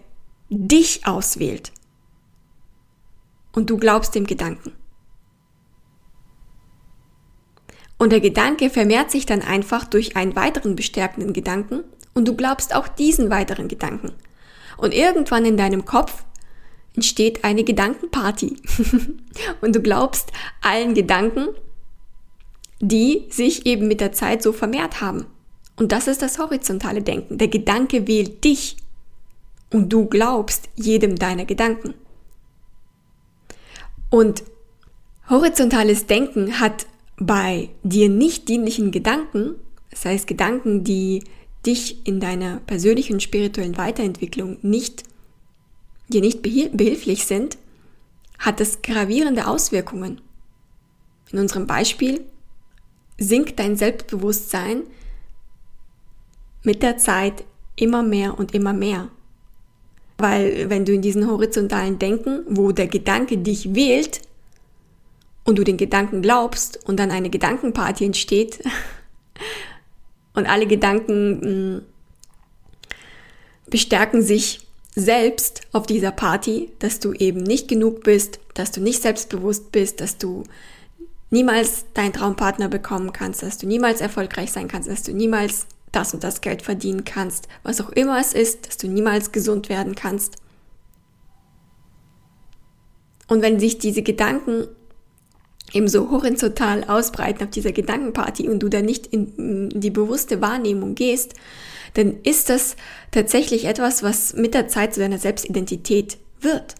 dich 0.48 1.06
auswählt 1.06 1.72
und 3.52 3.70
du 3.70 3.76
glaubst 3.76 4.14
dem 4.14 4.26
Gedanken. 4.26 4.72
Und 7.98 8.12
der 8.12 8.20
Gedanke 8.20 8.70
vermehrt 8.70 9.10
sich 9.10 9.26
dann 9.26 9.42
einfach 9.42 9.84
durch 9.84 10.16
einen 10.16 10.36
weiteren 10.36 10.76
bestärkenden 10.76 11.32
Gedanken 11.32 11.82
und 12.14 12.28
du 12.28 12.36
glaubst 12.36 12.74
auch 12.74 12.86
diesen 12.86 13.30
weiteren 13.30 13.68
Gedanken. 13.68 14.12
Und 14.76 14.94
irgendwann 14.94 15.44
in 15.44 15.56
deinem 15.56 15.84
Kopf 15.84 16.24
entsteht 16.94 17.44
eine 17.44 17.64
Gedankenparty. 17.64 18.56
und 19.60 19.74
du 19.74 19.80
glaubst 19.80 20.32
allen 20.60 20.94
Gedanken, 20.94 21.48
die 22.80 23.26
sich 23.30 23.66
eben 23.66 23.88
mit 23.88 24.00
der 24.00 24.12
Zeit 24.12 24.42
so 24.42 24.52
vermehrt 24.52 25.00
haben. 25.00 25.26
Und 25.76 25.92
das 25.92 26.06
ist 26.06 26.22
das 26.22 26.38
horizontale 26.38 27.02
Denken. 27.02 27.38
Der 27.38 27.48
Gedanke 27.48 28.06
wählt 28.06 28.44
dich 28.44 28.76
und 29.72 29.92
du 29.92 30.06
glaubst 30.06 30.68
jedem 30.76 31.16
deiner 31.16 31.44
Gedanken. 31.44 31.94
Und 34.10 34.42
horizontales 35.28 36.06
Denken 36.06 36.60
hat 36.60 36.86
bei 37.18 37.70
dir 37.82 38.08
nicht 38.08 38.48
dienlichen 38.48 38.90
Gedanken, 38.90 39.56
das 39.90 40.04
heißt 40.04 40.26
Gedanken, 40.26 40.84
die 40.84 41.24
dich 41.66 42.06
in 42.06 42.20
deiner 42.20 42.60
persönlichen 42.60 43.20
spirituellen 43.20 43.76
Weiterentwicklung 43.76 44.58
nicht, 44.62 45.02
dir 46.08 46.20
nicht 46.20 46.40
behilflich 46.42 47.26
sind, 47.26 47.58
hat 48.38 48.60
es 48.60 48.82
gravierende 48.82 49.46
Auswirkungen. 49.46 50.20
In 51.30 51.40
unserem 51.40 51.66
Beispiel 51.66 52.24
sinkt 53.18 53.58
dein 53.58 53.76
Selbstbewusstsein 53.76 54.84
mit 56.62 56.82
der 56.82 56.96
Zeit 56.96 57.44
immer 57.76 58.02
mehr 58.02 58.38
und 58.38 58.54
immer 58.54 58.72
mehr. 58.72 59.10
Weil 60.18 60.68
wenn 60.68 60.84
du 60.84 60.92
in 60.92 61.02
diesen 61.02 61.28
horizontalen 61.28 61.98
Denken, 61.98 62.44
wo 62.48 62.72
der 62.72 62.88
Gedanke 62.88 63.38
dich 63.38 63.74
wählt 63.74 64.20
und 65.44 65.58
du 65.58 65.64
den 65.64 65.76
Gedanken 65.76 66.22
glaubst 66.22 66.84
und 66.88 66.98
dann 66.98 67.12
eine 67.12 67.30
Gedankenparty 67.30 68.04
entsteht 68.04 68.62
und 70.34 70.46
alle 70.46 70.66
Gedanken 70.66 71.76
mm, 71.76 71.82
bestärken 73.70 74.22
sich 74.22 74.66
selbst 74.94 75.60
auf 75.72 75.86
dieser 75.86 76.10
Party, 76.10 76.72
dass 76.80 76.98
du 76.98 77.12
eben 77.12 77.42
nicht 77.42 77.68
genug 77.68 78.02
bist, 78.02 78.40
dass 78.54 78.72
du 78.72 78.80
nicht 78.80 79.02
selbstbewusst 79.02 79.70
bist, 79.70 80.00
dass 80.00 80.18
du 80.18 80.42
niemals 81.30 81.84
deinen 81.94 82.12
Traumpartner 82.12 82.68
bekommen 82.68 83.12
kannst, 83.12 83.44
dass 83.44 83.58
du 83.58 83.66
niemals 83.66 84.00
erfolgreich 84.00 84.50
sein 84.50 84.66
kannst, 84.66 84.88
dass 84.88 85.04
du 85.04 85.12
niemals 85.12 85.66
das 85.92 86.14
und 86.14 86.24
das 86.24 86.40
Geld 86.40 86.62
verdienen 86.62 87.04
kannst, 87.04 87.48
was 87.62 87.80
auch 87.80 87.90
immer 87.90 88.20
es 88.20 88.32
ist, 88.32 88.66
dass 88.66 88.76
du 88.76 88.88
niemals 88.88 89.32
gesund 89.32 89.68
werden 89.68 89.94
kannst. 89.94 90.36
Und 93.26 93.42
wenn 93.42 93.60
sich 93.60 93.78
diese 93.78 94.02
Gedanken 94.02 94.68
eben 95.72 95.88
so 95.88 96.10
horizontal 96.10 96.84
ausbreiten 96.84 97.44
auf 97.44 97.50
dieser 97.50 97.72
Gedankenparty 97.72 98.48
und 98.48 98.60
du 98.60 98.68
da 98.68 98.80
nicht 98.80 99.06
in 99.06 99.68
die 99.68 99.90
bewusste 99.90 100.40
Wahrnehmung 100.40 100.94
gehst, 100.94 101.34
dann 101.94 102.20
ist 102.22 102.48
das 102.48 102.76
tatsächlich 103.10 103.66
etwas, 103.66 104.02
was 104.02 104.34
mit 104.34 104.54
der 104.54 104.68
Zeit 104.68 104.94
zu 104.94 105.00
deiner 105.00 105.18
Selbstidentität 105.18 106.18
wird. 106.40 106.74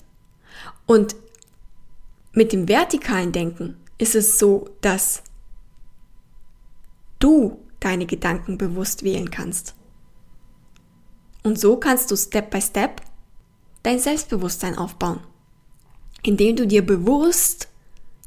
Und 0.87 1.17
mit 2.33 2.53
dem 2.53 2.69
vertikalen 2.69 3.33
Denken 3.33 3.77
ist 3.99 4.15
es 4.15 4.38
so, 4.38 4.71
dass 4.81 5.23
du 7.19 7.59
deine 7.80 8.06
Gedanken 8.06 8.58
bewusst 8.58 9.02
wählen 9.02 9.30
kannst. 9.30 9.75
Und 11.42 11.58
so 11.58 11.76
kannst 11.76 12.11
du 12.11 12.16
Step 12.16 12.50
by 12.50 12.61
Step 12.61 13.00
dein 13.82 13.99
Selbstbewusstsein 13.99 14.76
aufbauen, 14.76 15.20
indem 16.23 16.56
du 16.56 16.66
dir 16.66 16.85
bewusst 16.85 17.68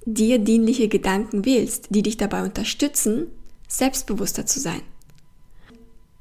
dir 0.06 0.40
dienliche 0.40 0.88
Gedanken 0.88 1.46
wählst, 1.46 1.88
die 1.92 2.02
dich 2.02 2.18
dabei 2.18 2.44
unterstützen, 2.44 3.28
selbstbewusster 3.68 4.46
zu 4.46 4.60
sein. 4.60 4.82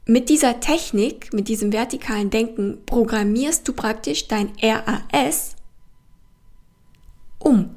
Mit 0.06 0.28
dieser 0.28 0.60
Technik, 0.60 1.32
mit 1.32 1.49
diesem 1.49 1.72
vertikalen 1.72 2.30
Denken, 2.30 2.78
programmierst 2.84 3.66
du 3.66 3.72
praktisch 3.72 4.28
dein 4.28 4.52
RAS 4.60 5.56
um 7.38 7.70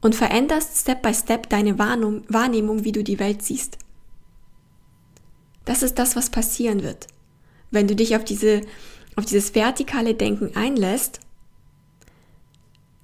und 0.00 0.14
veränderst 0.14 0.78
Step 0.78 1.02
by 1.02 1.14
Step 1.14 1.48
deine 1.48 1.78
Wahrnehmung, 1.78 2.84
wie 2.84 2.92
du 2.92 3.02
die 3.02 3.18
Welt 3.18 3.42
siehst. 3.42 3.78
Das 5.68 5.82
ist 5.82 5.98
das, 5.98 6.16
was 6.16 6.30
passieren 6.30 6.82
wird. 6.82 7.08
Wenn 7.70 7.86
du 7.86 7.94
dich 7.94 8.16
auf 8.16 8.24
diese, 8.24 8.62
auf 9.16 9.26
dieses 9.26 9.54
vertikale 9.54 10.14
Denken 10.14 10.56
einlässt, 10.56 11.20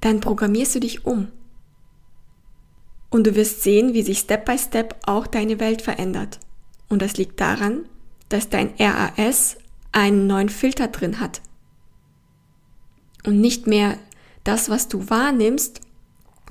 dann 0.00 0.21
programmierst 0.21 0.75
du 0.75 0.80
dich 0.80 1.04
um. 1.04 1.28
Und 3.11 3.26
du 3.26 3.35
wirst 3.35 3.62
sehen, 3.62 3.92
wie 3.92 4.00
sich 4.00 4.21
Step 4.21 4.47
by 4.47 4.56
Step 4.56 4.97
auch 5.04 5.26
deine 5.26 5.61
Welt 5.61 5.83
verändert. 5.83 6.40
Und 6.88 7.02
das 7.02 7.18
liegt 7.18 7.38
daran, 7.38 7.85
dass 8.30 8.49
dein 8.49 8.73
RAS 8.78 9.59
einen 9.92 10.26
neuen 10.26 10.49
Filter 10.49 10.88
drin 10.88 11.21
hat. 11.21 11.42
Und 13.26 13.42
nicht 13.42 13.66
mehr 13.66 13.99
das, 14.42 14.71
was 14.71 14.88
du 14.88 15.11
wahrnimmst, 15.11 15.83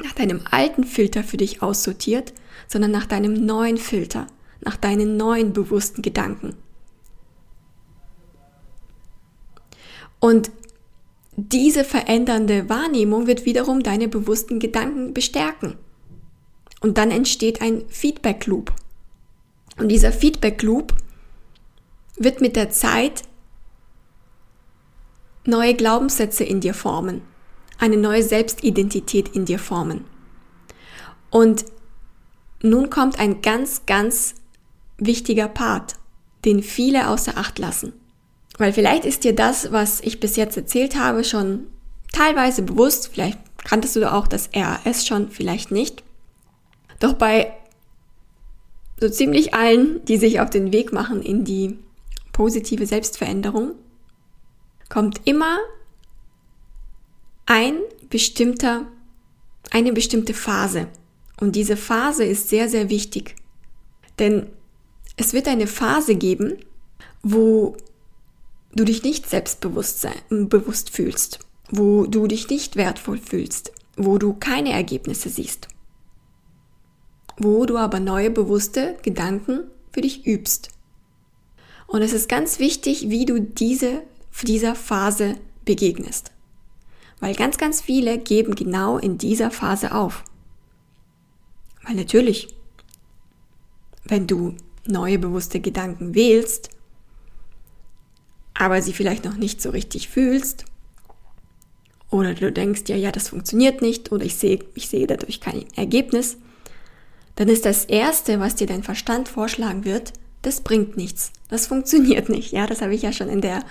nach 0.04 0.14
deinem 0.14 0.42
alten 0.52 0.84
Filter 0.84 1.24
für 1.24 1.38
dich 1.38 1.64
aussortiert, 1.64 2.34
sondern 2.68 2.92
nach 2.92 3.08
deinem 3.08 3.34
neuen 3.34 3.78
Filter 3.78 4.28
nach 4.64 4.78
deinen 4.78 5.18
neuen 5.18 5.54
bewussten 5.54 6.02
Gedanken. 6.02 6.56
Und 10.20 10.52
diese 11.36 11.84
verändernde 11.84 12.70
Wahrnehmung 12.70 13.28
wird 13.28 13.46
wiederum 13.46 13.84
deine 13.84 14.08
bewussten 14.08 14.60
Gedanken 14.60 15.14
bestärken. 15.14 15.76
Und 16.80 16.98
dann 16.98 17.12
entsteht 17.12 17.62
ein 17.62 17.84
Feedback 17.90 18.46
Loop. 18.46 18.74
Und 19.78 19.90
dieser 19.90 20.12
Feedback 20.12 20.62
Loop 20.62 20.94
wird 22.18 22.42
mit 22.42 22.56
der 22.56 22.70
Zeit 22.70 23.24
neue 25.46 25.74
Glaubenssätze 25.74 26.44
in 26.44 26.62
dir 26.62 26.74
formen, 26.74 27.22
eine 27.80 27.98
neue 27.98 28.24
Selbstidentität 28.24 29.30
in 29.30 29.46
dir 29.46 29.60
formen. 29.60 30.06
Und 31.32 31.66
nun 32.62 32.90
kommt 32.90 33.20
ein 33.20 33.42
ganz, 33.42 33.86
ganz 33.86 34.36
wichtiger 34.98 35.48
Part, 35.48 35.96
den 36.46 36.64
viele 36.64 37.10
außer 37.10 37.38
Acht 37.38 37.60
lassen. 37.60 37.94
Weil 38.58 38.74
vielleicht 38.74 39.06
ist 39.06 39.24
dir 39.24 39.34
das, 39.34 39.72
was 39.72 40.00
ich 40.02 40.20
bis 40.20 40.36
jetzt 40.36 40.58
erzählt 40.58 40.98
habe, 40.98 41.24
schon 41.24 41.68
teilweise 42.12 42.62
bewusst, 42.62 43.10
vielleicht 43.12 43.40
kanntest 43.64 43.96
du 43.96 44.12
auch 44.12 44.28
das 44.28 44.50
RAS 44.56 45.08
schon, 45.08 45.30
vielleicht 45.30 45.72
nicht. 45.72 46.04
Doch 47.00 47.14
bei 47.14 47.52
so 49.00 49.10
ziemlich 49.10 49.54
allen, 49.54 50.04
die 50.06 50.18
sich 50.18 50.40
auf 50.40 50.50
den 50.50 50.72
Weg 50.72 50.94
machen 50.94 51.22
in 51.22 51.44
die 51.44 51.80
positive 52.32 52.86
Selbstveränderung, 52.86 53.74
kommt 54.90 55.22
immer 55.26 55.58
ein 57.46 57.76
bestimmter, 58.10 58.86
eine 59.72 59.92
bestimmte 59.92 60.34
Phase. 60.34 60.88
Und 61.40 61.56
diese 61.56 61.76
Phase 61.76 62.24
ist 62.24 62.50
sehr, 62.50 62.70
sehr 62.70 62.90
wichtig. 62.90 63.36
Denn 64.20 64.48
es 65.16 65.34
wird 65.34 65.48
eine 65.48 65.68
Phase 65.68 66.16
geben, 66.16 66.58
wo 67.22 67.78
du 68.76 68.84
dich 68.84 69.04
nicht 69.04 69.30
selbstbewusst 69.30 70.08
bewusst 70.30 70.90
fühlst, 70.90 71.40
wo 71.70 72.06
du 72.06 72.28
dich 72.28 72.50
nicht 72.50 72.76
wertvoll 72.76 73.18
fühlst, 73.18 73.72
wo 73.96 74.18
du 74.18 74.34
keine 74.34 74.72
Ergebnisse 74.72 75.30
siehst, 75.30 75.68
wo 77.38 77.66
du 77.66 77.78
aber 77.78 78.00
neue 78.00 78.32
bewusste 78.32 78.98
Gedanken 79.04 79.66
für 79.92 80.02
dich 80.02 80.26
übst. 80.26 80.70
Und 81.86 82.02
es 82.02 82.14
ist 82.14 82.28
ganz 82.28 82.58
wichtig, 82.58 83.10
wie 83.10 83.26
du 83.26 83.40
diese, 83.40 84.02
dieser 84.42 84.74
Phase 84.74 85.36
begegnest. 85.64 86.32
Weil 87.20 87.36
ganz, 87.36 87.58
ganz 87.58 87.82
viele 87.82 88.18
geben 88.18 88.56
genau 88.56 88.98
in 88.98 89.18
dieser 89.18 89.52
Phase 89.52 89.94
auf. 89.94 90.24
Weil 91.84 91.96
natürlich, 91.96 92.56
wenn 94.06 94.28
du 94.28 94.56
neue 94.86 95.20
bewusste 95.20 95.60
Gedanken 95.60 96.16
wählst, 96.16 96.70
aber 98.54 98.82
sie 98.82 98.94
vielleicht 98.94 99.26
noch 99.26 99.38
nicht 99.38 99.62
so 99.62 99.70
richtig 99.70 100.10
fühlst, 100.10 100.66
oder 102.10 102.36
du 102.36 102.52
denkst, 102.52 102.84
ja, 102.88 102.96
ja, 102.96 103.12
das 103.12 103.30
funktioniert 103.30 103.82
nicht, 103.82 104.12
oder 104.12 104.24
ich 104.24 104.36
sehe, 104.36 104.60
ich 104.76 104.88
sehe 104.88 105.08
dadurch 105.08 105.40
kein 105.40 105.66
Ergebnis, 105.76 106.38
dann 107.36 107.50
ist 107.50 107.66
das 107.66 107.86
Erste, 107.86 108.40
was 108.40 108.54
dir 108.54 108.68
dein 108.68 108.84
Verstand 108.84 109.28
vorschlagen 109.28 109.84
wird, 109.84 110.14
das 110.44 110.62
bringt 110.62 110.96
nichts. 110.98 111.32
Das 111.50 111.68
funktioniert 111.68 112.30
nicht. 112.30 112.52
Ja, 112.52 112.68
das 112.68 112.82
habe 112.82 112.94
ich 112.94 113.02
ja 113.02 113.12
schon 113.12 113.30
in 113.30 113.42
der 113.42 113.64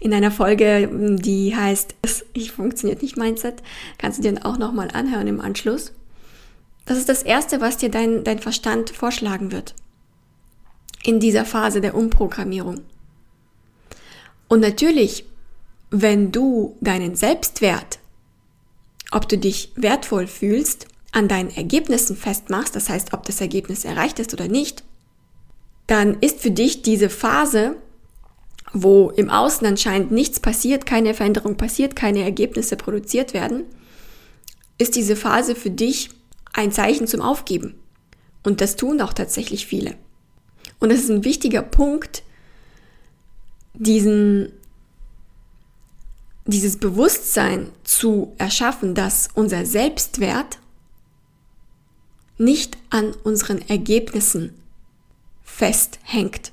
in 0.00 0.14
einer 0.14 0.30
Folge, 0.30 0.88
die 1.20 1.56
heißt 1.56 1.96
Ich 2.32 2.52
funktioniert 2.52 3.02
nicht 3.02 3.16
Mindset, 3.16 3.62
kannst 3.98 4.18
du 4.18 4.22
dir 4.22 4.46
auch 4.46 4.56
nochmal 4.56 4.90
anhören 4.92 5.26
im 5.26 5.40
Anschluss. 5.40 5.92
Das 6.86 6.98
ist 6.98 7.08
das 7.08 7.22
Erste, 7.22 7.60
was 7.60 7.76
dir 7.76 7.90
dein, 7.90 8.24
dein 8.24 8.38
Verstand 8.38 8.90
vorschlagen 8.90 9.52
wird. 9.52 9.74
In 11.04 11.20
dieser 11.20 11.44
Phase 11.44 11.80
der 11.80 11.94
Umprogrammierung. 11.94 12.80
Und 14.48 14.60
natürlich, 14.60 15.24
wenn 15.90 16.32
du 16.32 16.76
deinen 16.80 17.14
Selbstwert, 17.14 17.98
ob 19.10 19.28
du 19.28 19.38
dich 19.38 19.72
wertvoll 19.76 20.26
fühlst, 20.26 20.86
an 21.12 21.28
deinen 21.28 21.50
Ergebnissen 21.50 22.16
festmachst, 22.16 22.76
das 22.76 22.88
heißt, 22.88 23.12
ob 23.12 23.24
das 23.24 23.40
Ergebnis 23.40 23.84
erreicht 23.84 24.18
ist 24.18 24.32
oder 24.32 24.48
nicht, 24.48 24.84
dann 25.86 26.18
ist 26.20 26.40
für 26.40 26.50
dich 26.50 26.82
diese 26.82 27.08
Phase, 27.08 27.76
wo 28.72 29.10
im 29.10 29.30
Außen 29.30 29.66
anscheinend 29.66 30.10
nichts 30.10 30.40
passiert, 30.40 30.84
keine 30.84 31.14
Veränderung 31.14 31.56
passiert, 31.56 31.96
keine 31.96 32.22
Ergebnisse 32.22 32.76
produziert 32.76 33.32
werden, 33.32 33.64
ist 34.76 34.96
diese 34.96 35.16
Phase 35.16 35.54
für 35.54 35.70
dich 35.70 36.10
ein 36.52 36.72
Zeichen 36.72 37.06
zum 37.06 37.22
Aufgeben. 37.22 37.74
Und 38.42 38.60
das 38.60 38.76
tun 38.76 39.00
auch 39.00 39.12
tatsächlich 39.12 39.66
viele. 39.66 39.94
Und 40.80 40.90
es 40.90 41.00
ist 41.04 41.10
ein 41.10 41.24
wichtiger 41.24 41.62
Punkt, 41.62 42.22
diesen, 43.74 44.52
dieses 46.46 46.78
Bewusstsein 46.78 47.70
zu 47.84 48.34
erschaffen, 48.38 48.94
dass 48.94 49.28
unser 49.34 49.66
Selbstwert 49.66 50.58
nicht 52.38 52.78
an 52.90 53.14
unseren 53.24 53.66
Ergebnissen 53.68 54.54
festhängt. 55.42 56.52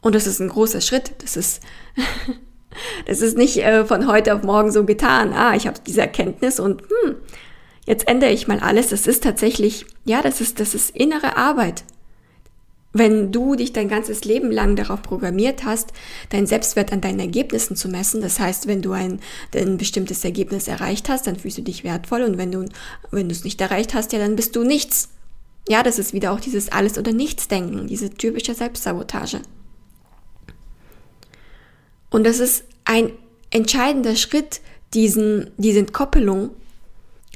Und 0.00 0.14
das 0.14 0.26
ist 0.26 0.40
ein 0.40 0.48
großer 0.48 0.80
Schritt. 0.80 1.12
Das 1.18 1.36
ist, 1.36 1.62
das 3.06 3.20
ist 3.20 3.36
nicht 3.36 3.58
äh, 3.58 3.84
von 3.84 4.08
heute 4.08 4.34
auf 4.34 4.42
morgen 4.42 4.72
so 4.72 4.84
getan. 4.84 5.32
Ah, 5.32 5.54
ich 5.54 5.66
habe 5.66 5.80
diese 5.86 6.00
Erkenntnis 6.00 6.58
und 6.58 6.82
hm, 6.82 7.16
jetzt 7.86 8.08
ändere 8.08 8.30
ich 8.30 8.48
mal 8.48 8.60
alles. 8.60 8.88
Das 8.88 9.06
ist 9.06 9.22
tatsächlich, 9.22 9.86
ja, 10.04 10.22
das 10.22 10.40
ist, 10.40 10.58
das 10.60 10.74
ist 10.74 10.90
innere 10.90 11.36
Arbeit. 11.36 11.84
Wenn 12.92 13.32
du 13.32 13.54
dich 13.54 13.72
dein 13.72 13.88
ganzes 13.88 14.24
Leben 14.24 14.50
lang 14.50 14.74
darauf 14.74 15.02
programmiert 15.02 15.64
hast, 15.64 15.92
deinen 16.30 16.46
Selbstwert 16.46 16.92
an 16.92 17.02
deinen 17.02 17.20
Ergebnissen 17.20 17.76
zu 17.76 17.88
messen, 17.88 18.22
das 18.22 18.40
heißt, 18.40 18.66
wenn 18.66 18.80
du 18.80 18.92
ein, 18.92 19.20
ein 19.54 19.76
bestimmtes 19.76 20.24
Ergebnis 20.24 20.68
erreicht 20.68 21.08
hast, 21.08 21.26
dann 21.26 21.36
fühlst 21.36 21.58
du 21.58 21.62
dich 21.62 21.84
wertvoll 21.84 22.22
und 22.22 22.38
wenn 22.38 22.50
du, 22.50 22.64
wenn 23.10 23.28
du 23.28 23.34
es 23.34 23.44
nicht 23.44 23.60
erreicht 23.60 23.92
hast, 23.92 24.12
ja, 24.12 24.18
dann 24.18 24.36
bist 24.36 24.56
du 24.56 24.64
nichts. 24.64 25.10
Ja, 25.68 25.82
das 25.82 25.98
ist 25.98 26.14
wieder 26.14 26.32
auch 26.32 26.40
dieses 26.40 26.72
Alles- 26.72 26.96
oder 26.96 27.12
Nichts-Denken, 27.12 27.88
diese 27.88 28.08
typische 28.08 28.54
Selbstsabotage. 28.54 29.42
Und 32.10 32.24
das 32.24 32.40
ist 32.40 32.64
ein 32.86 33.12
entscheidender 33.50 34.16
Schritt, 34.16 34.62
diesen, 34.94 35.50
diese 35.58 35.84
Koppelung 35.84 36.50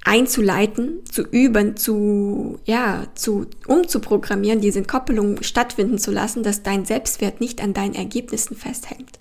einzuleiten, 0.05 1.01
zu 1.11 1.23
üben, 1.23 1.77
zu, 1.77 2.59
ja, 2.65 3.07
zu, 3.15 3.47
umzuprogrammieren, 3.67 4.61
diese 4.61 4.83
Koppelung 4.83 5.43
stattfinden 5.43 5.99
zu 5.99 6.11
lassen, 6.11 6.43
dass 6.43 6.63
dein 6.63 6.85
Selbstwert 6.85 7.41
nicht 7.41 7.63
an 7.63 7.73
deinen 7.73 7.95
Ergebnissen 7.95 8.57
festhängt. 8.57 9.19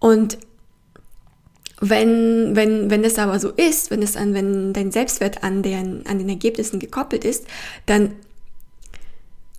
Und 0.00 0.38
wenn, 1.80 2.54
wenn, 2.56 2.90
wenn 2.90 3.04
es 3.04 3.18
aber 3.18 3.38
so 3.38 3.50
ist, 3.50 3.90
wenn 3.90 4.02
es 4.02 4.16
an, 4.16 4.34
wenn 4.34 4.72
dein 4.72 4.92
Selbstwert 4.92 5.44
an 5.44 5.62
den, 5.62 6.06
an 6.06 6.18
den 6.18 6.28
Ergebnissen 6.28 6.80
gekoppelt 6.80 7.24
ist, 7.24 7.46
dann 7.86 8.14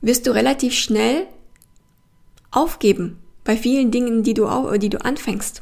wirst 0.01 0.27
du 0.27 0.31
relativ 0.31 0.73
schnell 0.73 1.27
aufgeben 2.51 3.19
bei 3.43 3.57
vielen 3.57 3.91
Dingen, 3.91 4.23
die 4.23 4.33
du, 4.33 4.47
die 4.77 4.89
du 4.89 5.03
anfängst. 5.03 5.61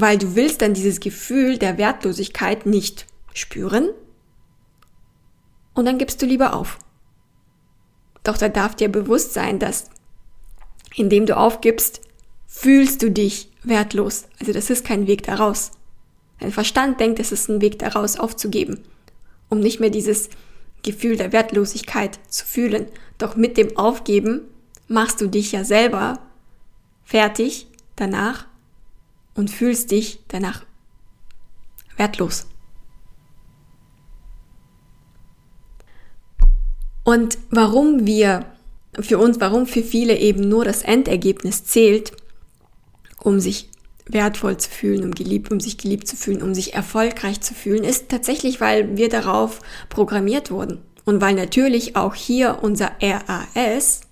Weil 0.00 0.16
du 0.16 0.34
willst 0.34 0.62
dann 0.62 0.72
dieses 0.72 0.98
Gefühl 1.00 1.58
der 1.58 1.76
Wertlosigkeit 1.76 2.64
nicht 2.64 3.06
spüren 3.34 3.90
und 5.74 5.84
dann 5.84 5.98
gibst 5.98 6.22
du 6.22 6.26
lieber 6.26 6.54
auf. 6.54 6.78
Doch 8.24 8.38
da 8.38 8.48
darf 8.48 8.74
dir 8.74 8.88
bewusst 8.88 9.34
sein, 9.34 9.58
dass 9.58 9.90
indem 10.96 11.26
du 11.26 11.36
aufgibst, 11.36 12.00
fühlst 12.46 13.02
du 13.02 13.10
dich 13.10 13.50
wertlos. 13.62 14.24
Also 14.40 14.52
das 14.52 14.70
ist 14.70 14.84
kein 14.84 15.06
Weg 15.06 15.22
daraus. 15.22 15.72
Dein 16.38 16.50
Verstand 16.50 16.98
denkt, 16.98 17.20
es 17.20 17.30
ist 17.30 17.48
ein 17.48 17.60
Weg 17.60 17.78
daraus 17.78 18.18
aufzugeben, 18.18 18.80
um 19.50 19.60
nicht 19.60 19.80
mehr 19.80 19.90
dieses 19.90 20.30
Gefühl 20.82 21.16
der 21.16 21.32
Wertlosigkeit 21.32 22.18
zu 22.28 22.46
fühlen. 22.46 22.86
Doch 23.18 23.36
mit 23.36 23.58
dem 23.58 23.76
Aufgeben 23.76 24.42
machst 24.88 25.20
du 25.20 25.26
dich 25.26 25.52
ja 25.52 25.62
selber 25.62 26.18
fertig 27.04 27.66
danach 27.96 28.46
und 29.40 29.50
fühlst 29.50 29.90
dich 29.90 30.20
danach 30.28 30.66
wertlos. 31.96 32.46
Und 37.04 37.38
warum 37.50 38.06
wir 38.06 38.44
für 39.00 39.18
uns, 39.18 39.40
warum 39.40 39.66
für 39.66 39.82
viele 39.82 40.18
eben 40.18 40.46
nur 40.46 40.66
das 40.66 40.82
Endergebnis 40.82 41.64
zählt, 41.64 42.12
um 43.18 43.40
sich 43.40 43.70
wertvoll 44.04 44.58
zu 44.58 44.68
fühlen, 44.68 45.04
um 45.04 45.12
geliebt, 45.12 45.50
um 45.50 45.58
sich 45.58 45.78
geliebt 45.78 46.06
zu 46.06 46.16
fühlen, 46.16 46.42
um 46.42 46.54
sich 46.54 46.74
erfolgreich 46.74 47.40
zu 47.40 47.54
fühlen, 47.54 47.82
ist 47.82 48.10
tatsächlich, 48.10 48.60
weil 48.60 48.98
wir 48.98 49.08
darauf 49.08 49.60
programmiert 49.88 50.50
wurden. 50.50 50.82
Und 51.06 51.22
weil 51.22 51.34
natürlich 51.34 51.96
auch 51.96 52.14
hier 52.14 52.58
unser 52.60 52.92
RAS 53.00 54.02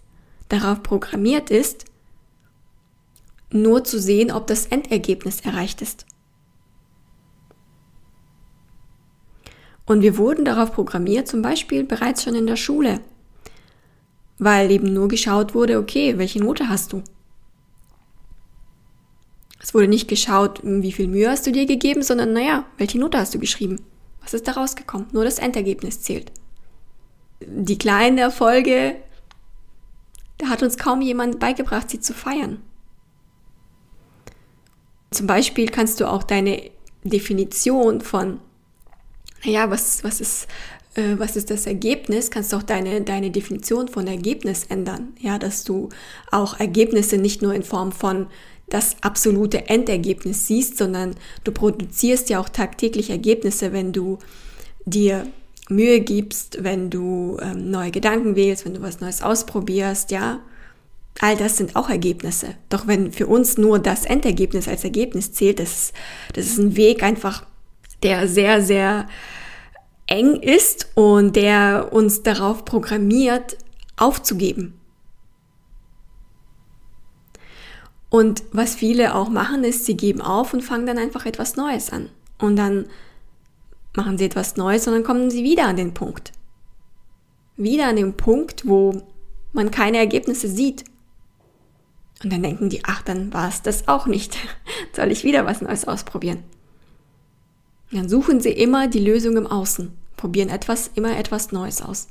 darauf 0.48 0.82
programmiert 0.82 1.50
ist, 1.50 1.84
nur 3.50 3.84
zu 3.84 3.98
sehen, 3.98 4.30
ob 4.30 4.46
das 4.46 4.66
Endergebnis 4.66 5.40
erreicht 5.40 5.82
ist. 5.82 6.06
Und 9.86 10.02
wir 10.02 10.18
wurden 10.18 10.44
darauf 10.44 10.72
programmiert, 10.72 11.28
zum 11.28 11.40
Beispiel 11.40 11.82
bereits 11.82 12.22
schon 12.22 12.34
in 12.34 12.46
der 12.46 12.56
Schule, 12.56 13.00
weil 14.38 14.70
eben 14.70 14.92
nur 14.92 15.08
geschaut 15.08 15.54
wurde, 15.54 15.78
okay, 15.78 16.18
welche 16.18 16.40
Note 16.40 16.68
hast 16.68 16.92
du? 16.92 17.02
Es 19.60 19.74
wurde 19.74 19.88
nicht 19.88 20.08
geschaut, 20.08 20.60
wie 20.62 20.92
viel 20.92 21.08
Mühe 21.08 21.30
hast 21.30 21.46
du 21.46 21.52
dir 21.52 21.66
gegeben, 21.66 22.02
sondern 22.02 22.32
naja, 22.32 22.64
welche 22.76 22.98
Note 22.98 23.18
hast 23.18 23.34
du 23.34 23.38
geschrieben? 23.38 23.80
Was 24.22 24.34
ist 24.34 24.46
da 24.46 24.52
rausgekommen? 24.52 25.08
Nur 25.12 25.24
das 25.24 25.38
Endergebnis 25.38 26.02
zählt. 26.02 26.32
Die 27.40 27.78
kleinen 27.78 28.18
Erfolge, 28.18 28.96
da 30.36 30.48
hat 30.48 30.62
uns 30.62 30.76
kaum 30.76 31.00
jemand 31.00 31.40
beigebracht, 31.40 31.88
sie 31.88 32.00
zu 32.00 32.12
feiern. 32.12 32.62
Zum 35.10 35.26
Beispiel 35.26 35.68
kannst 35.68 36.00
du 36.00 36.06
auch 36.06 36.22
deine 36.22 36.70
Definition 37.02 38.00
von, 38.00 38.40
naja, 39.44 39.70
was, 39.70 40.04
was 40.04 40.20
ist, 40.20 40.48
äh, 40.94 41.14
was 41.16 41.36
ist 41.36 41.50
das 41.50 41.66
Ergebnis, 41.66 42.30
kannst 42.30 42.52
du 42.52 42.56
auch 42.56 42.62
deine, 42.62 43.00
deine 43.02 43.30
Definition 43.30 43.88
von 43.88 44.06
Ergebnis 44.06 44.64
ändern. 44.68 45.14
Ja, 45.18 45.38
dass 45.38 45.64
du 45.64 45.88
auch 46.30 46.58
Ergebnisse 46.58 47.16
nicht 47.16 47.42
nur 47.42 47.54
in 47.54 47.62
Form 47.62 47.92
von 47.92 48.26
das 48.68 48.96
absolute 49.00 49.68
Endergebnis 49.68 50.46
siehst, 50.46 50.76
sondern 50.76 51.14
du 51.44 51.52
produzierst 51.52 52.28
ja 52.28 52.38
auch 52.38 52.50
tagtäglich 52.50 53.08
Ergebnisse, 53.08 53.72
wenn 53.72 53.92
du 53.92 54.18
dir 54.84 55.26
Mühe 55.70 56.00
gibst, 56.00 56.62
wenn 56.62 56.90
du 56.90 57.38
ähm, 57.40 57.70
neue 57.70 57.90
Gedanken 57.90 58.36
wählst, 58.36 58.64
wenn 58.64 58.74
du 58.74 58.82
was 58.82 59.00
Neues 59.00 59.22
ausprobierst, 59.22 60.10
ja. 60.10 60.40
All 61.20 61.36
das 61.36 61.56
sind 61.56 61.74
auch 61.74 61.88
Ergebnisse. 61.88 62.54
Doch 62.68 62.86
wenn 62.86 63.12
für 63.12 63.26
uns 63.26 63.58
nur 63.58 63.78
das 63.78 64.04
Endergebnis 64.04 64.68
als 64.68 64.84
Ergebnis 64.84 65.32
zählt, 65.32 65.58
das, 65.58 65.92
das 66.32 66.46
ist 66.46 66.58
ein 66.58 66.76
Weg 66.76 67.02
einfach, 67.02 67.44
der 68.02 68.28
sehr, 68.28 68.62
sehr 68.62 69.08
eng 70.06 70.36
ist 70.36 70.88
und 70.94 71.36
der 71.36 71.88
uns 71.92 72.22
darauf 72.22 72.64
programmiert, 72.64 73.58
aufzugeben. 73.96 74.74
Und 78.10 78.42
was 78.52 78.74
viele 78.74 79.14
auch 79.14 79.28
machen, 79.28 79.64
ist, 79.64 79.84
sie 79.84 79.96
geben 79.96 80.20
auf 80.20 80.54
und 80.54 80.62
fangen 80.62 80.86
dann 80.86 80.98
einfach 80.98 81.26
etwas 81.26 81.56
Neues 81.56 81.90
an. 81.90 82.08
Und 82.38 82.56
dann 82.56 82.86
machen 83.94 84.16
sie 84.16 84.24
etwas 84.24 84.56
Neues 84.56 84.86
und 84.86 84.94
dann 84.94 85.04
kommen 85.04 85.30
sie 85.30 85.44
wieder 85.44 85.66
an 85.66 85.76
den 85.76 85.92
Punkt. 85.92 86.32
Wieder 87.56 87.88
an 87.88 87.96
den 87.96 88.16
Punkt, 88.16 88.66
wo 88.66 89.02
man 89.52 89.70
keine 89.70 89.98
Ergebnisse 89.98 90.48
sieht. 90.48 90.84
Und 92.22 92.32
dann 92.32 92.42
denken 92.42 92.68
die, 92.68 92.84
ach, 92.84 93.02
dann 93.02 93.32
war 93.32 93.48
es 93.48 93.62
das 93.62 93.86
auch 93.86 94.06
nicht. 94.06 94.36
Soll 94.92 95.12
ich 95.12 95.24
wieder 95.24 95.46
was 95.46 95.62
Neues 95.62 95.86
ausprobieren? 95.86 96.42
Dann 97.92 98.08
suchen 98.08 98.40
sie 98.40 98.50
immer 98.50 98.88
die 98.88 99.00
Lösung 99.00 99.36
im 99.36 99.46
Außen, 99.46 99.96
probieren 100.16 100.48
etwas, 100.48 100.90
immer 100.94 101.16
etwas 101.16 101.52
Neues 101.52 101.80
aus. 101.80 102.08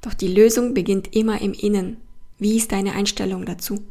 Doch 0.00 0.14
die 0.14 0.28
Lösung 0.28 0.74
beginnt 0.74 1.14
immer 1.14 1.40
im 1.40 1.52
Innen. 1.52 1.98
Wie 2.38 2.56
ist 2.56 2.72
deine 2.72 2.92
Einstellung 2.92 3.44
dazu? 3.44 3.84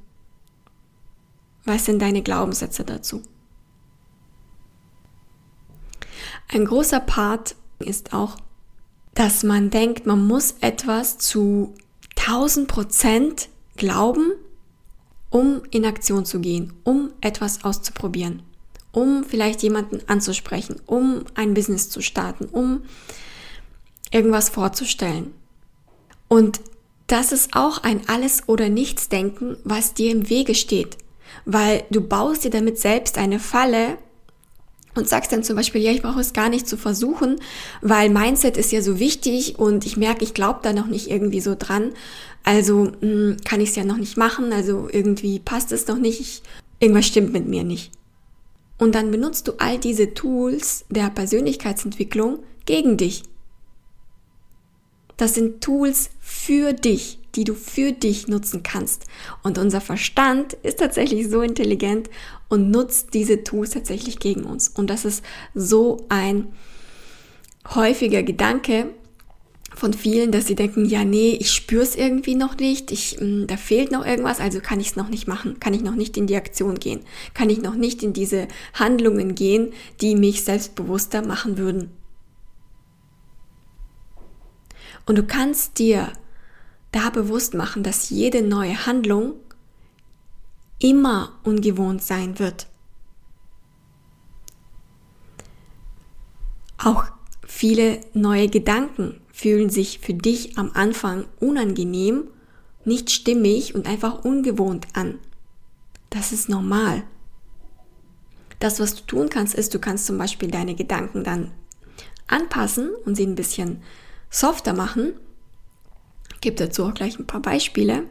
Was 1.65 1.85
sind 1.85 2.01
deine 2.01 2.23
Glaubenssätze 2.23 2.85
dazu? 2.85 3.21
Ein 6.47 6.63
großer 6.63 7.01
Part 7.01 7.55
ist 7.79 8.13
auch, 8.13 8.37
dass 9.13 9.43
man 9.43 9.69
denkt, 9.69 10.05
man 10.05 10.25
muss 10.25 10.55
etwas 10.61 11.17
zu 11.17 11.75
1000 12.15 12.67
Prozent 12.67 13.49
glauben, 13.75 14.31
um 15.37 15.61
in 15.69 15.85
Aktion 15.85 16.25
zu 16.25 16.39
gehen, 16.39 16.73
um 16.83 17.11
etwas 17.21 17.63
auszuprobieren, 17.63 18.41
um 18.91 19.23
vielleicht 19.23 19.61
jemanden 19.61 19.99
anzusprechen, 20.07 20.81
um 20.87 21.25
ein 21.35 21.53
Business 21.53 21.91
zu 21.91 22.01
starten, 22.01 22.45
um 22.45 22.81
irgendwas 24.09 24.49
vorzustellen. 24.49 25.35
Und 26.27 26.59
das 27.05 27.31
ist 27.31 27.55
auch 27.55 27.83
ein 27.83 28.09
Alles- 28.09 28.49
oder 28.49 28.69
Nichts-Denken, 28.69 29.57
was 29.63 29.93
dir 29.93 30.11
im 30.11 30.27
Wege 30.27 30.55
steht, 30.55 30.97
weil 31.45 31.83
du 31.91 32.01
baust 32.01 32.43
dir 32.43 32.49
damit 32.49 32.79
selbst 32.79 33.19
eine 33.19 33.39
Falle 33.39 33.99
und 34.97 35.07
sagst 35.07 35.31
dann 35.31 35.43
zum 35.43 35.55
Beispiel, 35.55 35.81
ja, 35.81 35.91
ich 35.91 36.01
brauche 36.01 36.19
es 36.19 36.33
gar 36.33 36.49
nicht 36.49 36.67
zu 36.67 36.77
versuchen, 36.77 37.39
weil 37.81 38.09
Mindset 38.09 38.57
ist 38.57 38.71
ja 38.71 38.81
so 38.81 38.99
wichtig 38.99 39.59
und 39.59 39.85
ich 39.85 39.97
merke, 39.97 40.23
ich 40.23 40.33
glaube 40.33 40.59
da 40.63 40.73
noch 40.73 40.87
nicht 40.87 41.09
irgendwie 41.09 41.41
so 41.41 41.55
dran. 41.57 41.91
Also 42.43 42.85
mh, 42.85 42.91
hm, 43.01 43.37
kann 43.45 43.61
ich 43.61 43.69
es 43.69 43.75
ja 43.75 43.83
noch 43.83 43.97
nicht 43.97 44.17
machen, 44.17 44.53
also 44.53 44.87
irgendwie 44.91 45.39
passt 45.39 45.71
es 45.71 45.87
noch 45.87 45.97
nicht, 45.97 46.19
ich, 46.19 46.41
irgendwas 46.79 47.05
stimmt 47.05 47.33
mit 47.33 47.47
mir 47.47 47.63
nicht. 47.63 47.91
Und 48.77 48.95
dann 48.95 49.11
benutzt 49.11 49.47
du 49.47 49.53
all 49.57 49.77
diese 49.79 50.13
Tools 50.13 50.85
der 50.89 51.09
Persönlichkeitsentwicklung 51.09 52.39
gegen 52.65 52.97
dich. 52.97 53.23
Das 55.17 55.33
sind 55.33 55.61
Tools 55.61 56.11
für 56.19 56.73
dich, 56.73 57.19
die 57.35 57.43
du 57.43 57.55
für 57.55 57.91
dich 57.91 58.27
nutzen 58.27 58.63
kannst. 58.63 59.05
Und 59.43 59.57
unser 59.57 59.81
Verstand 59.81 60.53
ist 60.53 60.79
tatsächlich 60.79 61.29
so 61.29 61.41
intelligent 61.41 62.09
und 62.49 62.69
nutzt 62.71 63.13
diese 63.13 63.43
Tools 63.43 63.71
tatsächlich 63.71 64.19
gegen 64.19 64.43
uns. 64.43 64.69
Und 64.69 64.89
das 64.89 65.05
ist 65.05 65.23
so 65.53 66.05
ein 66.09 66.47
häufiger 67.73 68.23
Gedanke 68.23 68.89
von 69.75 69.93
vielen, 69.93 70.31
dass 70.31 70.47
sie 70.47 70.55
denken, 70.55 70.85
ja, 70.85 71.05
nee, 71.05 71.37
ich 71.39 71.51
spüre 71.51 71.83
es 71.83 71.95
irgendwie 71.95 72.35
noch 72.35 72.57
nicht, 72.57 72.91
ich, 72.91 73.17
mh, 73.19 73.21
hm, 73.21 73.47
da 73.47 73.57
fehlt 73.57 73.91
noch 73.91 74.05
irgendwas, 74.05 74.39
also 74.39 74.59
kann 74.59 74.79
ich 74.79 74.89
es 74.89 74.95
noch 74.95 75.09
nicht 75.09 75.27
machen, 75.27 75.59
kann 75.59 75.73
ich 75.73 75.83
noch 75.83 75.95
nicht 75.95 76.17
in 76.17 76.25
die 76.25 76.35
Aktion 76.35 76.75
gehen, 76.75 77.01
kann 77.33 77.49
ich 77.49 77.61
noch 77.61 77.75
nicht 77.75 78.01
in 78.01 78.13
diese 78.13 78.47
Handlungen 78.73 79.35
gehen, 79.35 79.73
die 80.01 80.15
mich 80.15 80.43
selbstbewusster 80.43 81.21
machen 81.21 81.57
würden. 81.57 81.91
Und 85.07 85.17
du 85.17 85.23
kannst 85.23 85.79
dir 85.79 86.11
da 86.91 87.09
bewusst 87.09 87.53
machen, 87.53 87.81
dass 87.81 88.09
jede 88.09 88.41
neue 88.41 88.85
Handlung 88.85 89.33
immer 90.79 91.39
ungewohnt 91.43 92.03
sein 92.03 92.37
wird. 92.37 92.67
Auch 96.77 97.05
viele 97.45 98.01
neue 98.13 98.49
Gedanken 98.49 99.19
fühlen 99.31 99.69
sich 99.69 99.99
für 99.99 100.13
dich 100.13 100.57
am 100.57 100.71
Anfang 100.73 101.25
unangenehm, 101.39 102.25
nicht 102.85 103.09
stimmig 103.09 103.75
und 103.75 103.87
einfach 103.87 104.23
ungewohnt 104.23 104.87
an. 104.93 105.19
Das 106.09 106.31
ist 106.31 106.49
normal. 106.49 107.03
Das, 108.59 108.79
was 108.79 108.95
du 108.95 109.03
tun 109.03 109.29
kannst, 109.29 109.55
ist, 109.55 109.73
du 109.73 109.79
kannst 109.79 110.05
zum 110.05 110.17
Beispiel 110.17 110.51
deine 110.51 110.75
Gedanken 110.75 111.23
dann 111.23 111.51
anpassen 112.27 112.89
und 113.05 113.15
sie 113.15 113.25
ein 113.25 113.35
bisschen 113.35 113.81
softer 114.29 114.73
machen. 114.73 115.13
Gebe 116.41 116.55
dazu 116.55 116.85
auch 116.85 116.93
gleich 116.93 117.17
ein 117.19 117.27
paar 117.27 117.41
Beispiele. 117.41 118.03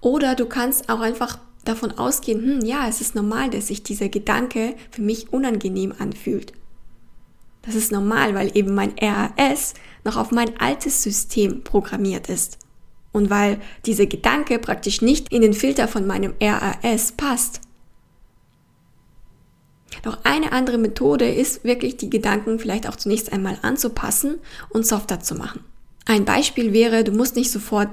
Oder 0.00 0.34
du 0.34 0.46
kannst 0.46 0.88
auch 0.88 1.00
einfach 1.00 1.38
davon 1.64 1.92
ausgehen, 1.92 2.42
hm, 2.42 2.64
ja, 2.64 2.88
es 2.88 3.00
ist 3.00 3.14
normal, 3.14 3.50
dass 3.50 3.68
sich 3.68 3.82
dieser 3.82 4.08
Gedanke 4.08 4.76
für 4.90 5.02
mich 5.02 5.32
unangenehm 5.32 5.92
anfühlt. 5.98 6.52
Das 7.62 7.74
ist 7.74 7.90
normal, 7.90 8.34
weil 8.34 8.56
eben 8.56 8.74
mein 8.74 8.94
RAS 9.00 9.74
noch 10.04 10.16
auf 10.16 10.30
mein 10.30 10.56
altes 10.60 11.02
System 11.02 11.64
programmiert 11.64 12.28
ist. 12.28 12.58
Und 13.10 13.30
weil 13.30 13.60
dieser 13.86 14.06
Gedanke 14.06 14.58
praktisch 14.58 15.02
nicht 15.02 15.32
in 15.32 15.42
den 15.42 15.54
Filter 15.54 15.88
von 15.88 16.06
meinem 16.06 16.34
RAS 16.40 17.12
passt. 17.12 17.60
Doch 20.02 20.18
eine 20.24 20.52
andere 20.52 20.78
Methode 20.78 21.28
ist 21.28 21.64
wirklich 21.64 21.96
die 21.96 22.10
Gedanken 22.10 22.58
vielleicht 22.58 22.88
auch 22.88 22.96
zunächst 22.96 23.32
einmal 23.32 23.58
anzupassen 23.62 24.38
und 24.68 24.86
softer 24.86 25.20
zu 25.20 25.34
machen. 25.34 25.64
Ein 26.04 26.24
Beispiel 26.24 26.72
wäre, 26.72 27.04
du 27.04 27.12
musst 27.12 27.36
nicht 27.36 27.50
sofort 27.50 27.90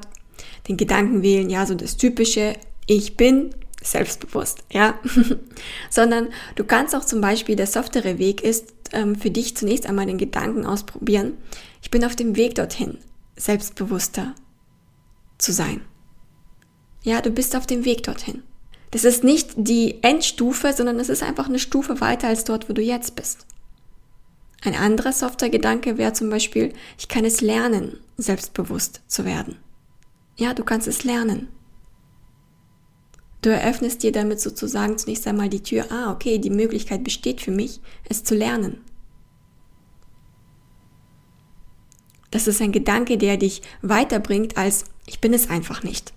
den 0.68 0.78
Gedanken 0.78 1.24
wählen, 1.24 1.50
ja, 1.50 1.66
so 1.66 1.76
das 1.76 1.98
typische, 1.98 2.54
ich 2.86 3.18
bin 3.18 3.54
selbstbewusst, 3.82 4.64
ja, 4.72 4.98
sondern 5.90 6.30
du 6.56 6.64
kannst 6.64 6.96
auch 6.96 7.06
zum 7.06 7.22
Beispiel, 7.22 7.56
der 7.56 7.68
softere 7.68 8.18
Weg 8.18 8.42
ist, 8.42 8.74
ähm, 8.94 9.16
für 9.16 9.32
dich 9.32 9.58
zunächst 9.58 9.88
einmal 9.88 10.06
den 10.06 10.18
Gedanken 10.18 10.66
ausprobieren, 10.66 11.34
ich 11.82 11.92
bin 11.92 12.06
auf 12.06 12.16
dem 12.16 12.36
Weg 12.36 12.56
dorthin, 12.56 13.00
selbstbewusster 13.36 14.36
zu 15.38 15.52
sein. 15.52 15.82
Ja, 17.04 17.22
du 17.22 17.32
bist 17.32 17.56
auf 17.56 17.68
dem 17.68 17.84
Weg 17.84 18.04
dorthin. 18.04 18.44
Das 18.94 19.06
ist 19.06 19.24
nicht 19.24 19.54
die 19.58 20.04
Endstufe, 20.04 20.72
sondern 20.72 21.00
es 21.00 21.10
ist 21.10 21.24
einfach 21.24 21.50
eine 21.50 21.58
Stufe 21.58 22.00
weiter 22.00 22.28
als 22.28 22.44
dort, 22.44 22.70
wo 22.70 22.74
du 22.74 22.82
jetzt 22.84 23.16
bist. 23.16 23.48
Ein 24.64 24.76
anderer 24.76 25.12
softer 25.12 25.50
Gedanke 25.50 25.98
wäre 25.98 26.14
zum 26.14 26.30
Beispiel, 26.30 26.74
ich 27.00 27.08
kann 27.08 27.26
es 27.26 27.42
lernen, 27.42 27.98
selbstbewusst 28.18 29.02
zu 29.08 29.26
werden. 29.26 29.58
Ja, 30.38 30.54
du 30.54 30.64
kannst 30.64 30.88
es 30.88 31.04
lernen. 31.04 31.48
Du 33.42 33.50
eröffnest 33.50 34.04
dir 34.04 34.12
damit 34.12 34.40
sozusagen 34.40 34.96
zunächst 35.00 35.26
einmal 35.26 35.50
die 35.50 35.64
Tür, 35.64 35.92
ah, 35.92 36.12
okay, 36.12 36.38
die 36.38 36.52
Möglichkeit 36.52 37.04
besteht 37.04 37.42
für 37.42 37.50
mich, 37.50 37.82
es 38.08 38.24
zu 38.24 38.36
lernen. 38.36 38.82
Das 42.30 42.46
ist 42.46 42.62
ein 42.62 42.72
Gedanke, 42.72 43.18
der 43.18 43.38
dich 43.38 43.64
weiterbringt 43.82 44.56
als 44.56 44.86
ich 45.08 45.20
bin 45.20 45.34
es 45.34 45.50
einfach 45.50 45.82
nicht. 45.82 46.14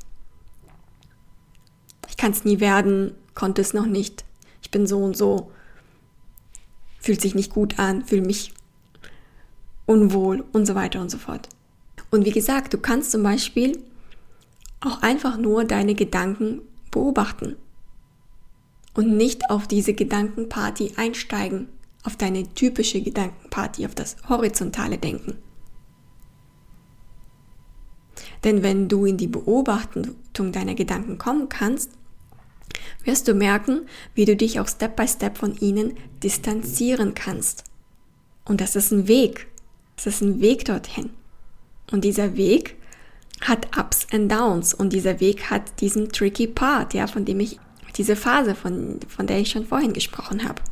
Ich 2.17 2.23
kann 2.23 2.33
es 2.33 2.47
nie 2.47 2.61
werden, 2.61 3.15
konnte 3.35 3.61
es 3.61 3.75
noch 3.75 3.85
nicht, 3.85 4.25
ich 4.63 4.71
bin 4.71 4.87
so 4.87 5.01
und 5.05 5.19
so, 5.19 5.51
fühlt 6.99 7.21
sich 7.21 7.35
nicht 7.35 7.53
gut 7.53 7.79
an, 7.79 8.07
fühle 8.07 8.23
mich 8.23 8.55
unwohl 9.85 10.43
und 10.55 10.65
so 10.65 10.75
weiter 10.75 11.03
und 11.03 11.11
so 11.11 11.19
fort. 11.19 11.51
Und 12.11 12.25
wie 12.25 12.33
gesagt, 12.33 12.73
du 12.73 12.79
kannst 12.79 13.11
zum 13.11 13.23
Beispiel 13.23 13.79
auch 14.81 15.03
einfach 15.03 15.37
nur 15.37 15.67
deine 15.67 15.95
Gedanken 15.95 16.63
beobachten 16.91 17.57
und 18.95 19.15
nicht 19.15 19.51
auf 19.51 19.69
diese 19.69 19.93
Gedankenparty 19.93 20.95
einsteigen, 20.97 21.69
auf 22.03 22.17
deine 22.17 22.45
typische 22.55 23.03
Gedankenparty, 23.03 23.85
auf 23.85 23.95
das 23.95 24.17
horizontale 24.27 24.97
Denken. 24.97 25.37
Denn 28.43 28.63
wenn 28.63 28.89
du 28.89 29.05
in 29.05 29.19
die 29.19 29.27
Beobachtung 29.27 30.17
deiner 30.33 30.75
Gedanken 30.75 31.19
kommen 31.19 31.51
kannst, 31.51 31.91
wirst 33.07 33.29
du 33.29 33.35
merken, 33.35 33.87
wie 34.15 34.25
du 34.25 34.37
dich 34.37 34.61
auch 34.61 34.69
Step 34.69 34.97
by 34.97 35.07
Step 35.07 35.39
von 35.39 35.57
ihnen 35.57 35.95
distanzieren 36.23 37.15
kannst. 37.15 37.65
Und 38.45 38.61
das 38.61 38.77
ist 38.77 38.93
ein 38.93 39.09
Weg. 39.09 39.49
Das 39.97 40.07
ist 40.07 40.21
ein 40.21 40.41
Weg 40.41 40.65
dorthin. 40.65 41.11
Und 41.91 42.05
dieser 42.05 42.37
Weg 42.37 42.77
hat 43.41 43.77
Ups 43.79 44.07
and 44.13 44.31
Downs 44.31 44.75
und 44.75 44.93
dieser 44.93 45.21
Weg 45.21 45.51
hat 45.51 45.81
diesen 45.81 46.11
tricky 46.11 46.47
Part, 46.47 46.95
ja, 46.95 47.07
von 47.07 47.25
dem 47.25 47.41
ich, 47.41 47.59
diese 47.97 48.17
Phase, 48.17 48.55
von, 48.55 49.01
von 49.09 49.27
der 49.27 49.39
ich 49.39 49.51
schon 49.51 49.67
vorhin 49.67 49.93
gesprochen 49.93 50.47
habe. 50.47 50.63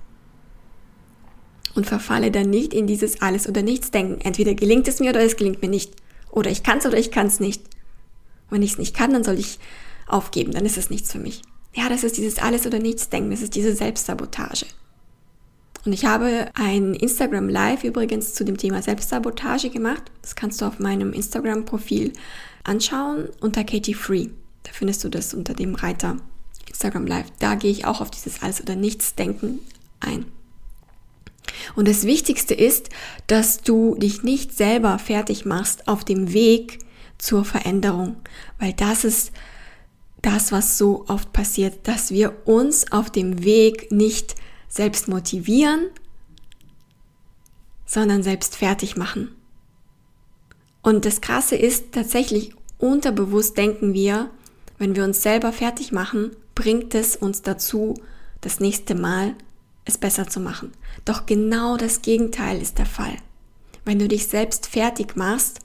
Und 1.75 1.87
verfalle 1.87 2.31
dann 2.31 2.51
nicht 2.51 2.73
in 2.73 2.87
dieses 2.87 3.21
Alles 3.21 3.49
oder 3.49 3.63
Nichts 3.63 3.91
denken. 3.91 4.21
Entweder 4.21 4.55
gelingt 4.55 4.87
es 4.87 5.01
mir 5.01 5.11
oder 5.11 5.23
es 5.23 5.37
gelingt 5.37 5.61
mir 5.61 5.69
nicht. 5.69 5.93
Oder 6.31 6.51
ich 6.51 6.63
kann 6.63 6.79
es 6.79 6.87
oder 6.87 6.99
ich 6.99 7.11
kann 7.11 7.27
es 7.27 7.41
nicht. 7.41 7.63
Wenn 8.51 8.63
ich 8.63 8.73
es 8.73 8.79
nicht 8.79 8.95
kann, 8.95 9.13
dann 9.13 9.25
soll 9.25 9.39
ich 9.39 9.59
aufgeben, 10.07 10.53
dann 10.53 10.67
ist 10.67 10.77
es 10.77 10.91
nichts 10.91 11.11
für 11.11 11.19
mich. 11.19 11.43
Ja, 11.75 11.89
das 11.89 12.05
ist 12.05 12.17
dieses 12.17 12.39
Alles 12.39 12.67
oder 12.67 12.79
Nichts 12.79 13.09
Denken, 13.09 13.31
das 13.31 13.43
ist 13.43 13.55
diese 13.55 13.75
Selbstsabotage. 13.75 14.67
Und 15.85 15.93
ich 15.93 16.07
habe 16.07 16.49
ein 16.55 16.95
Instagram 16.95 17.49
Live 17.49 17.85
übrigens 17.85 18.33
zu 18.33 18.45
dem 18.45 18.57
Thema 18.57 18.81
Selbstsabotage 18.81 19.69
gemacht. 19.69 20.03
Das 20.23 20.35
kannst 20.35 20.61
du 20.61 20.65
auf 20.65 20.79
meinem 20.79 21.13
Instagram-Profil 21.13 22.13
anschauen 22.63 23.29
unter 23.41 23.65
Katie 23.65 23.93
Free. 23.93 24.29
Da 24.63 24.71
findest 24.73 25.05
du 25.05 25.11
das 25.11 25.35
unter 25.35 25.53
dem 25.53 25.75
Reiter 25.75 26.17
Instagram 26.67 27.07
Live. 27.07 27.27
Da 27.39 27.55
gehe 27.55 27.71
ich 27.71 27.85
auch 27.85 28.01
auf 28.01 28.11
dieses 28.11 28.43
Alles 28.43 28.63
oder 28.63 28.77
Nichts 28.77 29.15
Denken 29.15 29.59
ein. 30.01 30.25
Und 31.77 31.87
das 31.87 32.05
Wichtigste 32.05 32.55
ist, 32.55 32.89
dass 33.27 33.61
du 33.61 33.95
dich 33.97 34.23
nicht 34.23 34.57
selber 34.57 34.99
fertig 34.99 35.45
machst 35.45 35.87
auf 35.87 36.05
dem 36.05 36.33
Weg 36.33 36.79
zur 37.19 37.45
Veränderung, 37.45 38.17
weil 38.59 38.73
das 38.73 39.05
ist 39.05 39.33
das, 40.25 40.53
was 40.53 40.79
so 40.79 41.05
oft 41.09 41.33
passiert, 41.33 41.87
dass 41.87 42.11
wir 42.11 42.47
uns 42.47 42.91
auf 42.93 43.11
dem 43.11 43.45
Weg 43.45 43.93
nicht 43.93 44.35
selbst 44.69 45.09
motivieren, 45.09 45.91
sondern 47.87 48.23
selbst 48.23 48.57
fertig 48.57 48.97
machen. 48.97 49.35
Und 50.83 51.05
das 51.05 51.21
Krasse 51.21 51.57
ist 51.57 51.93
tatsächlich, 51.93 52.55
unterbewusst 52.79 53.57
denken 53.57 53.95
wir, 53.95 54.31
wenn 54.79 54.97
wir 54.97 55.05
uns 55.05 55.23
selber 55.23 55.53
fertig 55.53 55.93
machen, 55.93 56.35
bringt 56.55 56.95
es 56.95 57.17
uns 57.17 57.43
dazu, 57.43 57.95
das 58.41 58.61
nächste 58.61 58.95
Mal 58.95 59.35
es 59.85 59.99
besser 59.99 60.29
zu 60.29 60.41
machen. 60.41 60.73
Doch 61.05 61.27
genau 61.27 61.77
das 61.77 62.03
Gegenteil 62.03 62.61
ist 62.61 62.79
der 62.79 62.87
Fall. 62.87 63.17
Wenn 63.85 63.99
du 63.99 64.09
dich 64.09 64.27
selbst 64.27 64.67
fertig 64.67 65.17
machst, 65.17 65.61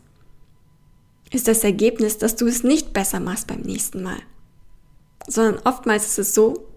ist 1.32 1.48
das 1.48 1.64
Ergebnis, 1.64 2.18
dass 2.18 2.36
du 2.36 2.48
es 2.48 2.64
nicht 2.64 2.92
besser 2.92 3.20
machst 3.20 3.48
beim 3.48 3.62
nächsten 3.62 4.04
Mal. 4.04 4.18
Sondern 5.30 5.62
oftmals 5.64 6.08
ist 6.08 6.20
es 6.20 6.34
so, 6.34 6.68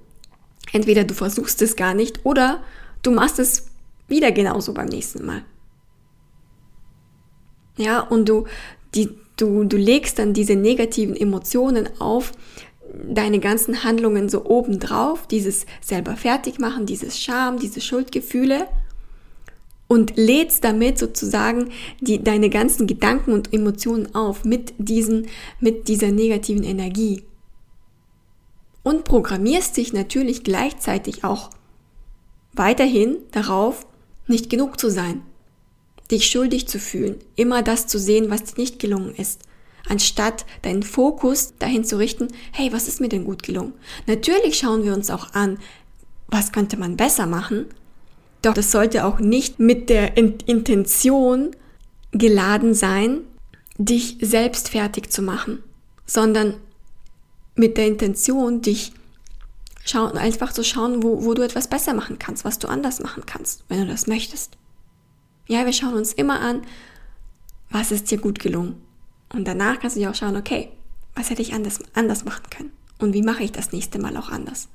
entweder 0.73 1.05
du 1.05 1.15
versuchst 1.15 1.61
es 1.63 1.75
gar 1.75 1.95
nicht 1.95 2.25
oder 2.25 2.63
du 3.03 3.11
machst 3.11 3.39
es 3.39 3.67
wieder 4.09 4.31
genauso 4.31 4.75
beim 4.75 4.87
nächsten 4.87 5.25
Mal. 5.25 5.43
Ja, 7.77 8.01
und 8.01 8.29
du, 8.29 8.47
die, 8.95 9.11
du, 9.37 9.65
du 9.65 9.77
legst 9.77 10.19
dann 10.19 10.35
diese 10.35 10.55
negativen 10.55 11.17
Emotionen 11.17 11.89
auf 11.99 12.33
deine 12.93 13.39
ganzen 13.41 13.85
Handlungen 13.85 14.29
so 14.29 14.45
obendrauf, 14.45 15.27
dieses 15.27 15.65
selber 15.81 16.17
fertig 16.17 16.59
machen, 16.59 16.85
dieses 16.85 17.19
Scham, 17.19 17.59
diese 17.59 17.81
Schuldgefühle 17.81 18.69
und 19.89 20.17
lädst 20.17 20.65
damit 20.65 20.99
sozusagen 20.99 21.71
die, 22.01 22.23
deine 22.23 22.51
ganzen 22.51 22.87
Gedanken 22.87 23.33
und 23.33 23.53
Emotionen 23.53 24.15
auf 24.15 24.45
mit 24.45 24.73
diesen, 24.79 25.27
mit 25.61 25.89
dieser 25.89 26.11
negativen 26.11 26.65
Energie. 26.65 27.23
Und 28.83 29.05
programmierst 29.05 29.77
dich 29.77 29.93
natürlich 29.93 30.43
gleichzeitig 30.43 31.25
auch 31.25 31.51
weiterhin 32.53 33.19
darauf, 33.31 33.87
nicht 34.27 34.51
genug 34.51 34.79
zu 34.79 34.91
sein, 34.91 35.23
dich 36.11 36.27
schuldig 36.27 36.69
zu 36.69 36.79
fühlen, 36.79 37.17
immer 37.37 37.63
das 37.63 37.87
zu 37.87 37.99
sehen, 37.99 38.31
was 38.31 38.45
dir 38.45 38.61
nicht 38.61 38.79
gelungen 38.79 39.15
ist, 39.15 39.43
anstatt 39.89 40.45
deinen 40.63 40.83
Fokus 40.83 41.55
dahin 41.59 41.85
zu 41.85 41.97
richten, 41.99 42.29
hey, 42.53 42.73
was 42.73 42.89
ist 42.89 43.01
mir 43.01 43.09
denn 43.09 43.25
gut 43.25 43.43
gelungen? 43.43 43.75
Natürlich 44.07 44.59
schauen 44.59 44.85
wir 44.85 44.95
uns 44.95 45.11
auch 45.11 45.33
an, 45.35 45.59
was 46.29 46.53
könnte 46.53 46.77
man 46.77 46.97
besser 46.97 47.27
machen, 47.27 47.67
doch 48.43 48.55
das 48.55 48.73
sollte 48.73 49.05
auch 49.05 49.21
nicht 49.21 49.61
mit 49.61 49.89
der 49.89 50.17
Intention 50.17 51.55
geladen 52.11 52.75
sein, 52.75 53.21
dich 53.79 54.19
selbst 54.21 54.69
fertig 54.69 55.11
zu 55.11 55.23
machen, 55.23 55.63
sondern 56.07 56.55
mit 57.55 57.77
der 57.77 57.87
Intention, 57.87 58.63
dich 58.63 58.93
schauen, 59.85 60.17
einfach 60.17 60.53
zu 60.53 60.65
schauen, 60.65 61.03
wo, 61.03 61.25
wo 61.25 61.35
du 61.35 61.43
etwas 61.43 61.69
besser 61.69 61.95
machen 61.95 62.19
kannst, 62.19 62.45
was 62.45 62.59
du 62.59 62.69
anders 62.69 63.01
machen 63.01 63.25
kannst, 63.27 63.65
wenn 63.69 63.81
du 63.81 63.87
das 63.87 64.07
möchtest. 64.07 64.57
Ja, 65.49 65.67
wir 65.67 65.73
schauen 65.73 65.95
uns 65.95 66.13
immer 66.13 66.41
an, 66.41 66.63
was 67.71 67.91
ist 67.91 68.11
dir 68.11 68.19
gut 68.19 68.39
gelungen. 68.39 68.81
Und 69.33 69.47
danach 69.47 69.81
kannst 69.81 69.97
du 69.97 70.01
dir 70.01 70.11
auch 70.11 70.15
schauen, 70.15 70.37
okay, 70.37 70.71
was 71.15 71.31
hätte 71.31 71.43
ich 71.43 71.53
anders, 71.53 71.81
anders 71.95 72.25
machen 72.25 72.45
können? 72.51 72.73
Und 72.99 73.13
wie 73.13 73.23
mache 73.23 73.43
ich 73.43 73.53
das 73.53 73.73
nächste 73.73 73.99
Mal 73.99 74.17
auch 74.17 74.31
anders? 74.31 74.69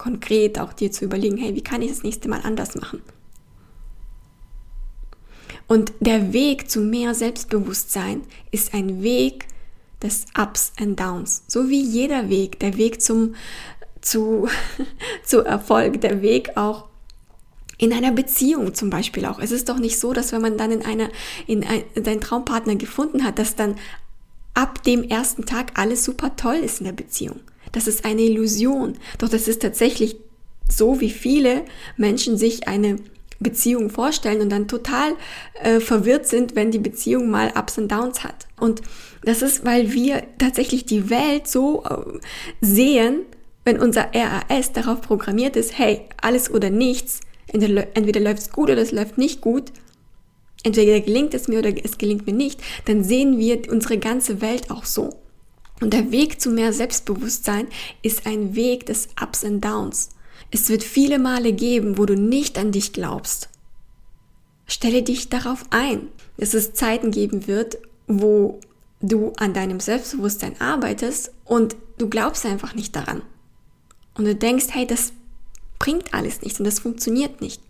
konkret 0.00 0.58
auch 0.58 0.72
dir 0.72 0.90
zu 0.90 1.04
überlegen, 1.04 1.36
hey, 1.36 1.54
wie 1.54 1.62
kann 1.62 1.82
ich 1.82 1.90
das 1.90 2.02
nächste 2.02 2.28
Mal 2.28 2.40
anders 2.42 2.74
machen? 2.74 3.02
Und 5.68 5.92
der 6.00 6.32
Weg 6.32 6.68
zu 6.68 6.80
mehr 6.80 7.14
Selbstbewusstsein 7.14 8.22
ist 8.50 8.74
ein 8.74 9.02
Weg 9.02 9.46
des 10.02 10.26
Ups 10.38 10.72
and 10.78 10.98
Downs. 10.98 11.42
So 11.46 11.68
wie 11.68 11.82
jeder 11.82 12.28
Weg, 12.28 12.58
der 12.60 12.76
Weg 12.76 13.02
zum, 13.02 13.34
zu, 14.00 14.48
zu 15.24 15.40
Erfolg, 15.40 16.00
der 16.00 16.22
Weg 16.22 16.56
auch 16.56 16.88
in 17.78 17.92
einer 17.92 18.12
Beziehung 18.12 18.74
zum 18.74 18.90
Beispiel 18.90 19.24
auch. 19.24 19.38
Es 19.38 19.52
ist 19.52 19.68
doch 19.68 19.78
nicht 19.78 19.98
so, 19.98 20.12
dass 20.12 20.32
wenn 20.32 20.42
man 20.42 20.58
dann 20.58 20.70
in 20.70 20.84
einer, 20.84 21.08
in 21.46 21.64
ein, 21.64 21.82
seinen 22.02 22.20
Traumpartner 22.20 22.76
gefunden 22.76 23.24
hat, 23.24 23.38
dass 23.38 23.56
dann 23.56 23.76
ab 24.52 24.82
dem 24.82 25.02
ersten 25.04 25.46
Tag 25.46 25.78
alles 25.78 26.04
super 26.04 26.36
toll 26.36 26.56
ist 26.56 26.80
in 26.80 26.86
der 26.86 26.92
Beziehung. 26.92 27.40
Das 27.72 27.86
ist 27.86 28.04
eine 28.04 28.22
Illusion. 28.22 28.98
Doch 29.18 29.28
das 29.28 29.48
ist 29.48 29.62
tatsächlich 29.62 30.16
so, 30.68 31.00
wie 31.00 31.10
viele 31.10 31.64
Menschen 31.96 32.36
sich 32.36 32.68
eine 32.68 32.96
Beziehung 33.40 33.90
vorstellen 33.90 34.42
und 34.42 34.50
dann 34.50 34.68
total 34.68 35.14
äh, 35.62 35.80
verwirrt 35.80 36.26
sind, 36.26 36.54
wenn 36.54 36.70
die 36.70 36.78
Beziehung 36.78 37.30
mal 37.30 37.52
Ups 37.56 37.78
und 37.78 37.90
Downs 37.90 38.22
hat. 38.22 38.46
Und 38.58 38.82
das 39.24 39.42
ist, 39.42 39.64
weil 39.64 39.92
wir 39.92 40.22
tatsächlich 40.38 40.84
die 40.84 41.10
Welt 41.10 41.48
so 41.48 41.82
äh, 41.84 42.18
sehen, 42.60 43.22
wenn 43.64 43.80
unser 43.80 44.10
RAS 44.14 44.72
darauf 44.72 45.00
programmiert 45.00 45.56
ist, 45.56 45.78
hey, 45.78 46.02
alles 46.20 46.50
oder 46.50 46.70
nichts, 46.70 47.20
entweder, 47.48 47.88
entweder 47.94 48.20
läuft 48.20 48.42
es 48.42 48.52
gut 48.52 48.70
oder 48.70 48.80
es 48.80 48.92
läuft 48.92 49.18
nicht 49.18 49.40
gut, 49.40 49.72
entweder 50.62 51.00
gelingt 51.00 51.34
es 51.34 51.48
mir 51.48 51.58
oder 51.60 51.72
es 51.84 51.98
gelingt 51.98 52.26
mir 52.26 52.34
nicht, 52.34 52.60
dann 52.84 53.04
sehen 53.04 53.38
wir 53.38 53.70
unsere 53.70 53.98
ganze 53.98 54.40
Welt 54.40 54.70
auch 54.70 54.84
so. 54.84 55.14
Und 55.80 55.94
der 55.94 56.12
Weg 56.12 56.40
zu 56.40 56.50
mehr 56.50 56.72
Selbstbewusstsein 56.72 57.66
ist 58.02 58.26
ein 58.26 58.54
Weg 58.54 58.86
des 58.86 59.08
Ups 59.20 59.44
and 59.44 59.64
Downs. 59.64 60.10
Es 60.50 60.68
wird 60.68 60.82
viele 60.82 61.18
Male 61.18 61.52
geben, 61.52 61.98
wo 61.98 62.06
du 62.06 62.14
nicht 62.14 62.58
an 62.58 62.72
dich 62.72 62.92
glaubst. 62.92 63.48
Stelle 64.66 65.02
dich 65.02 65.28
darauf 65.28 65.64
ein, 65.70 66.08
dass 66.36 66.54
es 66.54 66.74
Zeiten 66.74 67.10
geben 67.10 67.46
wird, 67.46 67.78
wo 68.06 68.60
du 69.00 69.32
an 69.36 69.54
deinem 69.54 69.80
Selbstbewusstsein 69.80 70.60
arbeitest 70.60 71.32
und 71.44 71.76
du 71.98 72.08
glaubst 72.08 72.44
einfach 72.46 72.74
nicht 72.74 72.94
daran. 72.94 73.22
Und 74.14 74.24
du 74.24 74.34
denkst, 74.34 74.66
hey, 74.70 74.86
das 74.86 75.12
bringt 75.78 76.12
alles 76.12 76.42
nichts 76.42 76.58
und 76.58 76.64
das 76.64 76.80
funktioniert 76.80 77.40
nicht. 77.40 77.62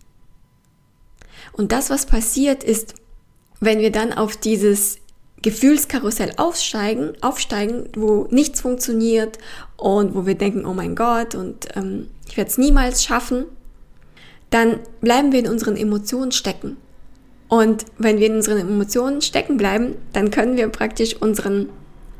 Und 1.53 1.71
das, 1.71 1.89
was 1.89 2.05
passiert, 2.05 2.63
ist, 2.63 2.95
wenn 3.59 3.79
wir 3.79 3.91
dann 3.91 4.13
auf 4.13 4.37
dieses 4.37 4.97
Gefühlskarussell 5.41 6.33
aufsteigen, 6.37 7.13
aufsteigen, 7.21 7.89
wo 7.95 8.27
nichts 8.29 8.61
funktioniert 8.61 9.39
und 9.77 10.13
wo 10.13 10.25
wir 10.25 10.35
denken, 10.35 10.65
oh 10.65 10.73
mein 10.73 10.95
Gott, 10.95 11.35
und 11.35 11.67
ähm, 11.75 12.07
ich 12.27 12.37
werde 12.37 12.49
es 12.49 12.57
niemals 12.57 13.03
schaffen, 13.03 13.45
dann 14.51 14.79
bleiben 14.99 15.31
wir 15.31 15.39
in 15.39 15.47
unseren 15.47 15.77
Emotionen 15.77 16.31
stecken. 16.31 16.77
Und 17.47 17.85
wenn 17.97 18.19
wir 18.19 18.27
in 18.27 18.35
unseren 18.35 18.59
Emotionen 18.59 19.21
stecken 19.21 19.57
bleiben, 19.57 19.95
dann 20.13 20.31
können 20.31 20.55
wir 20.57 20.67
praktisch 20.69 21.15
unseren 21.15 21.69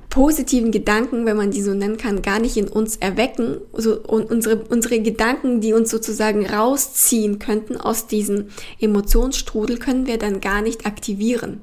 positiven 0.09 0.71
Gedanken, 0.71 1.25
wenn 1.25 1.37
man 1.37 1.51
die 1.51 1.61
so 1.61 1.73
nennen 1.73 1.97
kann, 1.97 2.21
gar 2.21 2.39
nicht 2.39 2.57
in 2.57 2.67
uns 2.67 2.97
erwecken. 2.97 3.57
So, 3.73 3.97
und 4.01 4.29
unsere, 4.29 4.57
unsere 4.57 4.99
Gedanken, 4.99 5.61
die 5.61 5.73
uns 5.73 5.89
sozusagen 5.89 6.45
rausziehen 6.45 7.39
könnten 7.39 7.77
aus 7.77 8.07
diesem 8.07 8.47
Emotionsstrudel, 8.79 9.77
können 9.77 10.05
wir 10.05 10.17
dann 10.17 10.41
gar 10.41 10.61
nicht 10.61 10.85
aktivieren. 10.85 11.61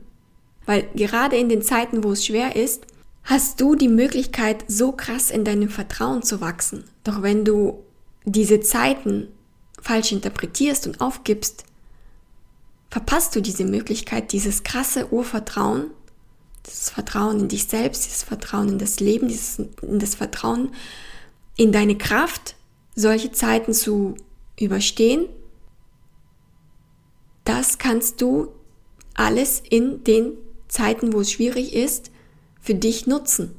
Weil 0.69 0.87
gerade 0.95 1.39
in 1.39 1.49
den 1.49 1.63
Zeiten, 1.63 2.05
wo 2.05 2.13
es 2.13 2.27
schwer 2.27 2.55
ist, 2.55 2.87
hast 3.25 3.59
du 3.59 3.75
die 3.75 3.89
Möglichkeit, 3.89 4.67
so 4.69 4.93
krass 4.93 5.31
in 5.31 5.43
deinem 5.43 5.71
Vertrauen 5.71 6.23
zu 6.23 6.43
wachsen. 6.43 6.85
Doch 7.05 7.23
wenn 7.23 7.47
du 7.47 7.83
diese 8.27 8.61
Zeiten 8.61 9.29
falsch 9.81 10.13
interpretierst 10.13 10.87
und 10.87 11.01
aufgibst, 11.01 11.65
verpasst 12.91 13.35
du 13.35 13.41
diese 13.41 13.65
Möglichkeit, 13.65 14.31
dieses 14.33 14.63
krasse 14.63 15.11
Urvertrauen, 15.11 15.91
dieses 16.67 16.91
Vertrauen 16.91 17.41
in 17.41 17.49
dich 17.49 17.65
selbst, 17.65 18.05
dieses 18.05 18.23
Vertrauen 18.23 18.69
in 18.69 18.79
das 18.79 19.01
Leben, 19.01 19.29
dieses, 19.29 19.61
in 19.81 19.99
das 19.99 20.17
Vertrauen 20.17 20.73
in 21.57 21.73
deine 21.73 21.97
Kraft, 21.97 22.57
solche 22.95 23.33
Zeiten 23.33 23.73
zu 23.73 24.17
überstehen. 24.61 25.31
Das 27.45 27.79
kannst 27.79 28.21
du 28.21 28.49
alles 29.15 29.63
in 29.67 30.05
den 30.05 30.37
Zeiten, 30.69 31.13
wo 31.13 31.21
es 31.21 31.33
schwierig 31.33 31.75
ist, 31.75 32.11
für 32.61 32.75
dich 32.75 33.07
nutzen. 33.07 33.55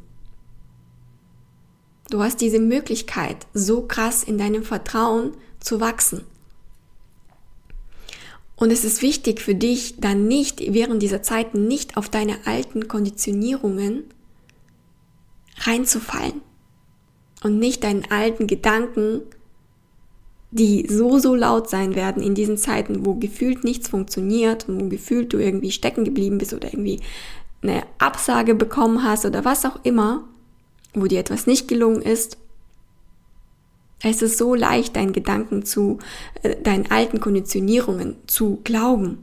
Du 2.10 2.24
hast 2.24 2.42
diese 2.42 2.60
Möglichkeit, 2.60 3.48
so 3.54 3.82
krass 3.82 4.24
in 4.24 4.38
deinem 4.38 4.64
Vertrauen 4.64 5.36
zu 5.60 5.80
wachsen. 5.80 6.24
Und 8.56 8.72
es 8.72 8.84
ist 8.84 9.02
wichtig 9.02 9.42
für 9.42 9.56
dich, 9.56 9.98
dann 10.00 10.28
nicht 10.28 10.60
während 10.74 11.02
dieser 11.02 11.24
Zeiten 11.24 11.68
nicht 11.68 11.98
auf 11.98 12.10
deine 12.10 12.46
alten 12.46 12.88
Konditionierungen 12.88 14.04
reinzufallen 15.60 16.42
und 17.44 17.58
nicht 17.58 17.84
deinen 17.84 18.12
alten 18.12 18.48
Gedanken, 18.48 19.22
die 20.52 20.88
so, 20.90 21.20
so 21.20 21.36
laut 21.36 21.70
sein 21.70 21.96
werden 21.96 22.24
in 22.24 22.34
diesen 22.34 22.58
Zeiten, 22.58 23.06
wo 23.06 23.16
gefühlt 23.16 23.64
nichts 23.64 23.90
funktioniert 23.90 24.68
und 24.68 24.82
wo 24.82 24.90
gefühlt 24.90 25.32
du 25.32 25.38
irgendwie 25.38 25.72
stecken 25.72 26.04
geblieben 26.04 26.40
bist 26.40 26.54
oder 26.54 26.74
irgendwie 26.74 27.00
eine 27.62 27.84
Absage 28.00 28.56
bekommen 28.56 29.04
hast 29.04 29.26
oder 29.26 29.46
was 29.46 29.66
auch 29.66 29.80
immer, 29.84 30.24
wo 30.94 31.06
dir 31.06 31.20
etwas 31.20 31.46
nicht 31.46 31.68
gelungen 31.68 32.02
ist. 32.02 32.38
Es 34.02 34.22
ist 34.22 34.38
so 34.38 34.56
leicht, 34.56 34.96
deinen 34.96 35.14
Gedanken 35.14 35.66
zu, 35.66 36.00
äh, 36.42 36.56
deinen 36.62 36.90
alten 36.90 37.20
Konditionierungen 37.20 38.16
zu 38.28 38.62
glauben 38.64 39.20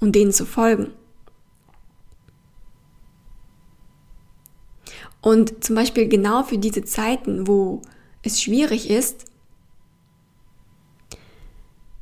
und 0.00 0.14
denen 0.14 0.32
zu 0.32 0.46
folgen. 0.46 0.92
Und 5.20 5.62
zum 5.62 5.76
Beispiel 5.76 6.08
genau 6.08 6.42
für 6.42 6.58
diese 6.58 6.84
Zeiten, 6.84 7.46
wo 7.46 7.82
es 8.22 8.42
schwierig 8.42 8.90
ist, 8.90 9.26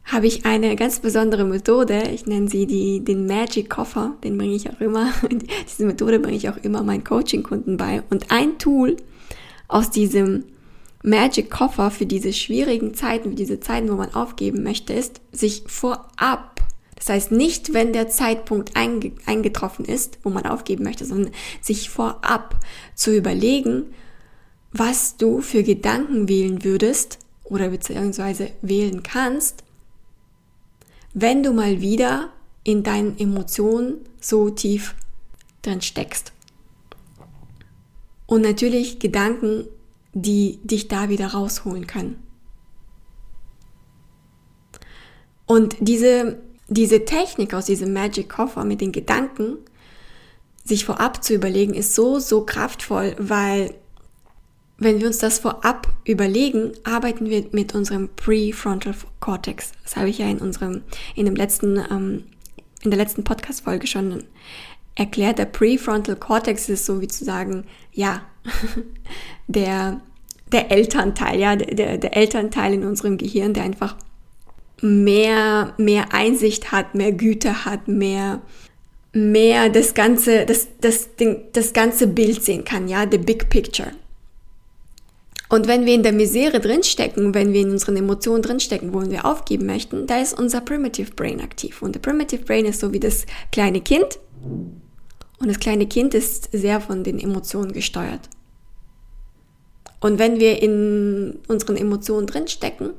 habe 0.05 0.27
ich 0.27 0.45
eine 0.45 0.75
ganz 0.77 1.01
besondere 1.01 1.45
Methode. 1.45 2.03
Ich 2.13 2.27
nenne 2.27 2.49
sie 2.49 2.67
die, 2.67 3.01
den 3.01 3.27
Magic 3.27 3.71
Koffer. 3.71 4.17
Den 4.25 4.37
bringe 4.37 4.55
ich 4.55 4.69
auch 4.69 4.81
immer. 4.81 5.13
Diese 5.69 5.87
Methode 5.87 6.19
bringe 6.19 6.37
ich 6.37 6.49
auch 6.49 6.57
immer 6.59 6.83
meinen 6.83 7.05
Coaching-Kunden 7.05 7.77
bei. 7.77 8.03
Und 8.11 8.31
ein 8.31 8.59
Tool 8.59 8.97
aus 9.69 9.91
diesem 9.91 10.45
Magic 11.03 11.51
Koffer 11.51 11.91
für 11.91 12.07
diese 12.07 12.33
schwierigen 12.33 12.95
Zeiten, 12.95 13.31
für 13.31 13.35
diese 13.35 13.61
Zeiten, 13.61 13.91
wo 13.91 13.95
man 13.95 14.15
aufgeben 14.15 14.63
möchte, 14.63 14.93
ist, 14.93 15.21
sich 15.33 15.65
vorab, 15.67 16.61
das 16.95 17.09
heißt 17.09 17.33
nicht, 17.33 17.75
wenn 17.75 17.93
der 17.93 18.09
Zeitpunkt 18.09 18.77
einge 18.77 19.11
eingetroffen 19.27 19.85
ist, 19.85 20.19
wo 20.23 20.31
man 20.31 20.47
aufgeben 20.47 20.85
möchte, 20.85 21.05
sondern 21.05 21.33
sich 21.61 21.91
vorab 21.91 22.57
zu 22.95 23.17
überlegen, 23.17 23.87
was 24.71 25.17
du 25.17 25.41
für 25.41 25.65
Gedanken 25.65 26.29
wählen 26.29 26.63
würdest 26.63 27.19
oder 27.43 27.71
beziehungsweise 27.71 28.51
wählen 28.63 29.03
kannst, 29.03 29.65
wenn 31.15 31.43
du 31.43 31.53
mal 31.53 31.81
wieder 31.81 32.31
in 32.65 32.83
deinen 32.83 33.19
Emotionen 33.19 33.97
so 34.21 34.51
tief 34.51 34.95
drin 35.63 35.81
steckst. 35.81 36.33
Und 38.27 38.43
natürlich 38.43 38.99
Gedanken, 38.99 39.67
die 40.15 40.59
dich 40.63 40.89
da 40.89 41.09
wieder 41.09 41.29
rausholen 41.29 41.87
können. 41.87 42.23
Und 45.47 45.77
diese, 45.81 46.39
diese 46.69 47.05
Technik 47.05 47.53
aus 47.53 47.67
diesem 47.67 47.93
Magic 47.93 48.29
Koffer 48.29 48.65
mit 48.65 48.81
den 48.81 48.93
Gedanken, 48.93 49.59
sich 50.65 50.85
vorab 50.85 51.23
zu 51.23 51.35
überlegen, 51.35 51.75
ist 51.75 51.95
so, 51.95 52.19
so 52.21 52.47
kraftvoll, 52.47 53.17
weil 53.19 53.75
wenn 54.83 55.01
wir 55.01 55.07
uns 55.07 55.19
das 55.19 55.39
vorab 55.39 55.89
überlegen, 56.05 56.73
arbeiten 56.85 57.29
wir 57.29 57.45
mit 57.53 57.75
unserem 57.75 58.09
Prefrontal 58.17 58.95
Cortex. 59.21 59.73
Das 59.83 59.97
habe 59.97 60.09
ich 60.09 60.19
ja 60.19 60.27
in 60.27 60.39
unserem, 60.39 60.83
in 61.15 61.27
dem 61.27 61.37
letzten, 61.37 61.77
ähm, 61.91 62.25
in 62.83 62.91
der 62.91 62.99
letzten 62.99 63.25
Podcast-Folge 63.25 63.87
schon 63.87 64.25
erklärt. 64.95 65.39
Der 65.39 65.47
Prefrontal 65.47 66.17
Cortex 66.17 66.69
ist 66.69 66.87
so 66.87 67.01
wie 67.01 67.09
zu 67.09 67.25
sagen, 67.25 67.65
ja, 67.93 68.23
der, 69.47 70.01
der 70.51 70.71
Elternteil, 70.71 71.39
ja, 71.39 71.57
der, 71.57 71.99
der 71.99 72.17
Elternteil 72.17 72.75
in 72.75 72.85
unserem 72.85 73.19
Gehirn, 73.19 73.55
der 73.55 73.65
einfach 73.65 73.97
mehr, 74.81 75.75
mehr 75.79 76.13
Einsicht 76.13 76.73
hat, 76.73 76.95
mehr 76.95 77.13
Güte 77.13 77.65
hat, 77.65 77.89
mehr, 77.89 78.43
mehr 79.13 79.69
das 79.69 79.95
ganze, 79.95 80.45
das, 80.45 80.69
das, 80.81 81.11
das 81.53 81.73
ganze 81.73 82.09
Bild 82.09 82.43
sehen 82.43 82.65
kann, 82.65 82.89
ja, 82.89 83.07
the 83.11 83.19
big 83.19 83.49
picture. 83.49 83.93
Und 85.53 85.69
wenn 85.69 85.85
wir 85.85 85.93
in 85.93 86.03
der 86.03 86.15
Misere 86.15 86.61
drinstecken, 86.61 87.35
wenn 87.35 87.53
wir 87.53 87.61
in 87.61 87.73
unseren 87.73 87.99
Emotionen 87.99 88.41
drinstecken, 88.41 88.95
wo 88.95 89.03
wir 89.03 89.27
aufgeben 89.27 89.67
möchten, 89.67 90.07
da 90.07 90.19
ist 90.19 90.39
unser 90.39 90.63
Primitive 90.63 91.11
Brain 91.11 91.43
aktiv. 91.43 91.83
Und 91.83 91.95
der 91.95 92.01
Primitive 92.01 92.43
Brain 92.47 92.65
ist 92.65 92.81
so 92.81 92.95
wie 92.95 93.01
das 93.01 93.27
kleine 93.53 93.83
Kind. 93.83 94.19
Und 94.41 95.49
das 95.49 95.61
kleine 95.61 95.87
Kind 95.87 96.15
ist 96.15 96.49
sehr 96.53 96.81
von 96.81 97.05
den 97.05 97.19
Emotionen 97.19 97.73
gesteuert. 97.73 98.31
Und 100.01 100.19
wenn 100.19 100.41
wir 100.41 100.63
in 100.63 101.41
unseren 101.49 101.77
Emotionen 101.77 102.27
drinstecken, 102.27 102.95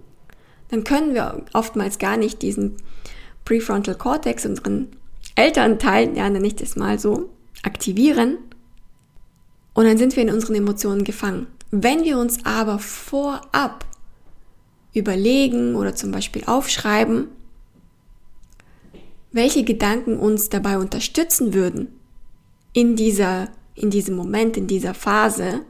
dann 0.70 0.84
können 0.84 1.16
wir 1.16 1.44
oftmals 1.54 1.98
gar 1.98 2.18
nicht 2.18 2.44
diesen 2.44 2.76
Prefrontal 3.46 3.96
Cortex, 3.96 4.46
unseren 4.46 4.90
Elternteil, 5.34 6.16
ja, 6.16 6.30
nenne 6.30 6.46
ich 6.46 6.56
das 6.56 6.76
mal 6.76 7.00
so, 7.00 7.32
aktivieren. 7.64 8.38
Und 9.74 9.86
dann 9.86 9.98
sind 9.98 10.16
wir 10.16 10.22
in 10.22 10.30
unseren 10.30 10.54
Emotionen 10.54 11.04
gefangen. 11.04 11.48
Wenn 11.76 12.04
wir 12.04 12.20
uns 12.20 12.46
aber 12.46 12.78
vorab 12.78 13.84
überlegen 14.94 15.76
oder 15.76 15.96
zum 15.96 16.12
Beispiel 16.12 16.44
aufschreiben, 16.46 17.30
welche 19.32 19.64
Gedanken 19.64 20.20
uns 20.20 20.50
dabei 20.50 20.78
unterstützen 20.78 21.56
würden, 21.56 21.88
in 22.74 22.96
dieser, 22.96 23.50
in 23.74 23.90
diesem 23.90 24.16
Moment, 24.16 24.56
in 24.56 24.68
dieser 24.68 24.94
Phase, 24.94 25.62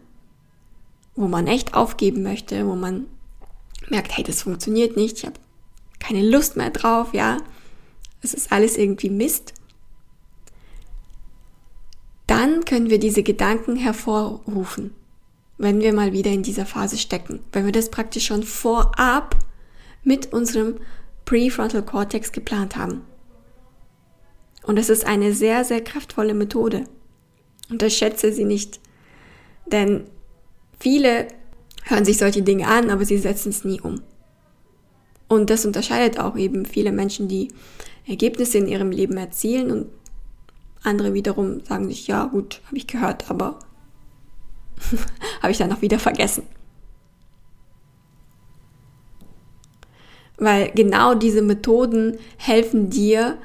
wo 1.16 1.30
man 1.30 1.48
echt 1.48 1.74
aufgeben 1.74 2.22
möchte, 2.22 2.68
wo 2.68 2.76
man 2.76 3.06
merkt, 3.88 4.18
hey, 4.18 4.26
das 4.26 4.42
funktioniert 4.42 4.98
nicht, 4.98 5.20
ich 5.20 5.26
habe 5.26 5.39
keine 6.00 6.30
Lust 6.30 6.58
mehr 6.58 6.72
drauf, 6.72 7.13
ja, 7.13 7.38
es 8.22 8.34
ist 8.34 8.52
alles 8.52 8.76
irgendwie 8.76 9.10
Mist, 9.10 9.54
dann 12.28 12.66
können 12.66 12.89
wir 12.89 13.00
diese 13.00 13.24
Gedanken 13.24 13.78
hervorrufen 13.78 14.94
wenn 15.63 15.82
wir 15.82 15.93
mal 15.93 16.13
wieder 16.13 16.32
in 16.32 16.43
dieser 16.43 16.65
Phase 16.65 16.97
stecken. 16.97 17.39
Wenn 17.52 17.65
wir 17.65 17.71
das 17.71 17.89
praktisch 17.89 18.26
schon 18.26 18.43
vorab 18.43 19.36
mit 20.04 20.34
unserem 20.34 20.76
Prefrontal 21.26 21.84
Cortex 21.84 22.32
geplant 22.32 22.76
haben. 22.76 23.02
Und 24.63 24.78
es 24.78 24.89
ist 24.89 25.06
eine 25.06 25.34
sehr, 25.34 25.63
sehr 25.63 25.82
kraftvolle 25.82 26.34
Methode. 26.34 26.84
Unterschätze 27.69 28.32
sie 28.32 28.45
nicht. 28.45 28.80
Denn 29.65 30.06
viele 30.80 31.28
hören 31.84 32.06
sich 32.06 32.17
solche 32.17 32.41
Dinge 32.41 32.67
an, 32.67 32.89
aber 32.89 33.06
sie 33.06 33.17
setzen 33.17 33.49
es 33.49 33.63
nie 33.63 33.82
um. 33.82 34.02
Und 35.28 35.49
das 35.49 35.65
unterscheidet 35.65 36.19
auch 36.19 36.38
eben 36.38 36.65
viele 36.65 36.91
Menschen, 36.91 37.28
die 37.28 37.49
Ergebnisse 38.06 38.58
in 38.58 38.67
ihrem 38.67 38.91
Leben 38.91 39.17
erzielen 39.17 39.71
und 39.71 39.88
andere 40.84 41.13
wiederum 41.13 41.62
sagen 41.63 41.88
sich, 41.88 42.08
ja 42.08 42.26
gut, 42.26 42.62
habe 42.67 42.78
ich 42.78 42.88
gehört, 42.88 43.30
aber 43.30 43.60
Habe 45.42 45.52
ich 45.52 45.58
dann 45.58 45.70
noch 45.70 45.82
wieder 45.82 46.00
vergessen. 46.00 46.44
Weil 50.38 50.72
genau 50.72 51.16
diese 51.16 51.42
Methoden 51.42 52.18
helfen 52.38 52.90
dir 52.90 53.38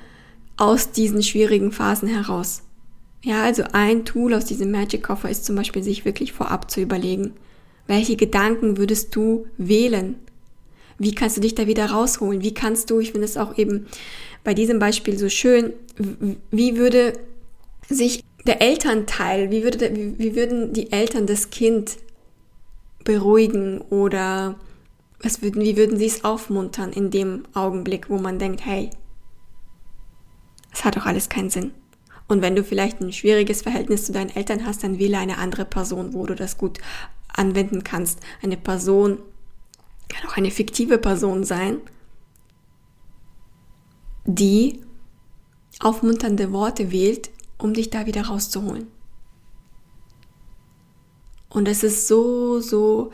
aus 0.56 0.90
diesen 0.90 1.22
schwierigen 1.22 1.70
Phasen 1.70 2.08
heraus. 2.08 2.62
Ja, 3.22 3.42
also 3.42 3.64
ein 3.72 4.04
Tool 4.04 4.34
aus 4.34 4.44
diesem 4.44 4.70
Magic 4.70 5.02
Koffer 5.02 5.28
ist 5.28 5.44
zum 5.44 5.56
Beispiel, 5.56 5.82
sich 5.82 6.04
wirklich 6.04 6.32
vorab 6.32 6.70
zu 6.70 6.80
überlegen, 6.80 7.34
welche 7.86 8.16
Gedanken 8.16 8.76
würdest 8.76 9.14
du 9.16 9.46
wählen? 9.56 10.16
Wie 10.98 11.14
kannst 11.14 11.36
du 11.36 11.40
dich 11.40 11.54
da 11.54 11.66
wieder 11.66 11.86
rausholen? 11.86 12.42
Wie 12.42 12.54
kannst 12.54 12.90
du, 12.90 13.00
ich 13.00 13.12
finde 13.12 13.24
es 13.24 13.36
auch 13.36 13.56
eben 13.56 13.86
bei 14.44 14.54
diesem 14.54 14.78
Beispiel 14.78 15.18
so 15.18 15.28
schön, 15.28 15.72
wie 16.50 16.76
würde 16.76 17.12
sich 17.88 18.24
der 18.46 18.62
Elternteil, 18.62 19.50
wie, 19.50 19.62
würde, 19.62 19.94
wie, 19.94 20.18
wie 20.18 20.34
würden 20.34 20.72
die 20.72 20.92
Eltern 20.92 21.26
das 21.26 21.50
Kind 21.50 21.98
beruhigen 23.04 23.80
oder 23.80 24.56
was 25.20 25.42
würden, 25.42 25.62
wie 25.62 25.76
würden 25.76 25.98
sie 25.98 26.06
es 26.06 26.24
aufmuntern 26.24 26.92
in 26.92 27.10
dem 27.10 27.44
Augenblick, 27.54 28.08
wo 28.08 28.18
man 28.18 28.38
denkt, 28.38 28.64
hey, 28.64 28.90
es 30.72 30.84
hat 30.84 30.96
doch 30.96 31.06
alles 31.06 31.28
keinen 31.28 31.50
Sinn. 31.50 31.72
Und 32.28 32.42
wenn 32.42 32.54
du 32.54 32.62
vielleicht 32.62 33.00
ein 33.00 33.12
schwieriges 33.12 33.62
Verhältnis 33.62 34.04
zu 34.04 34.12
deinen 34.12 34.34
Eltern 34.34 34.64
hast, 34.66 34.84
dann 34.84 34.98
wähle 34.98 35.18
eine 35.18 35.38
andere 35.38 35.64
Person, 35.64 36.12
wo 36.12 36.26
du 36.26 36.34
das 36.34 36.58
gut 36.58 36.78
anwenden 37.28 37.84
kannst. 37.84 38.20
Eine 38.42 38.56
Person 38.56 39.18
kann 40.08 40.28
auch 40.28 40.36
eine 40.36 40.50
fiktive 40.50 40.98
Person 40.98 41.44
sein, 41.44 41.78
die 44.24 44.80
aufmunternde 45.80 46.52
Worte 46.52 46.92
wählt, 46.92 47.30
um 47.58 47.74
dich 47.74 47.90
da 47.90 48.06
wieder 48.06 48.26
rauszuholen. 48.26 48.86
Und 51.50 51.66
es 51.66 51.82
ist 51.82 52.08
so, 52.08 52.60
so, 52.60 53.10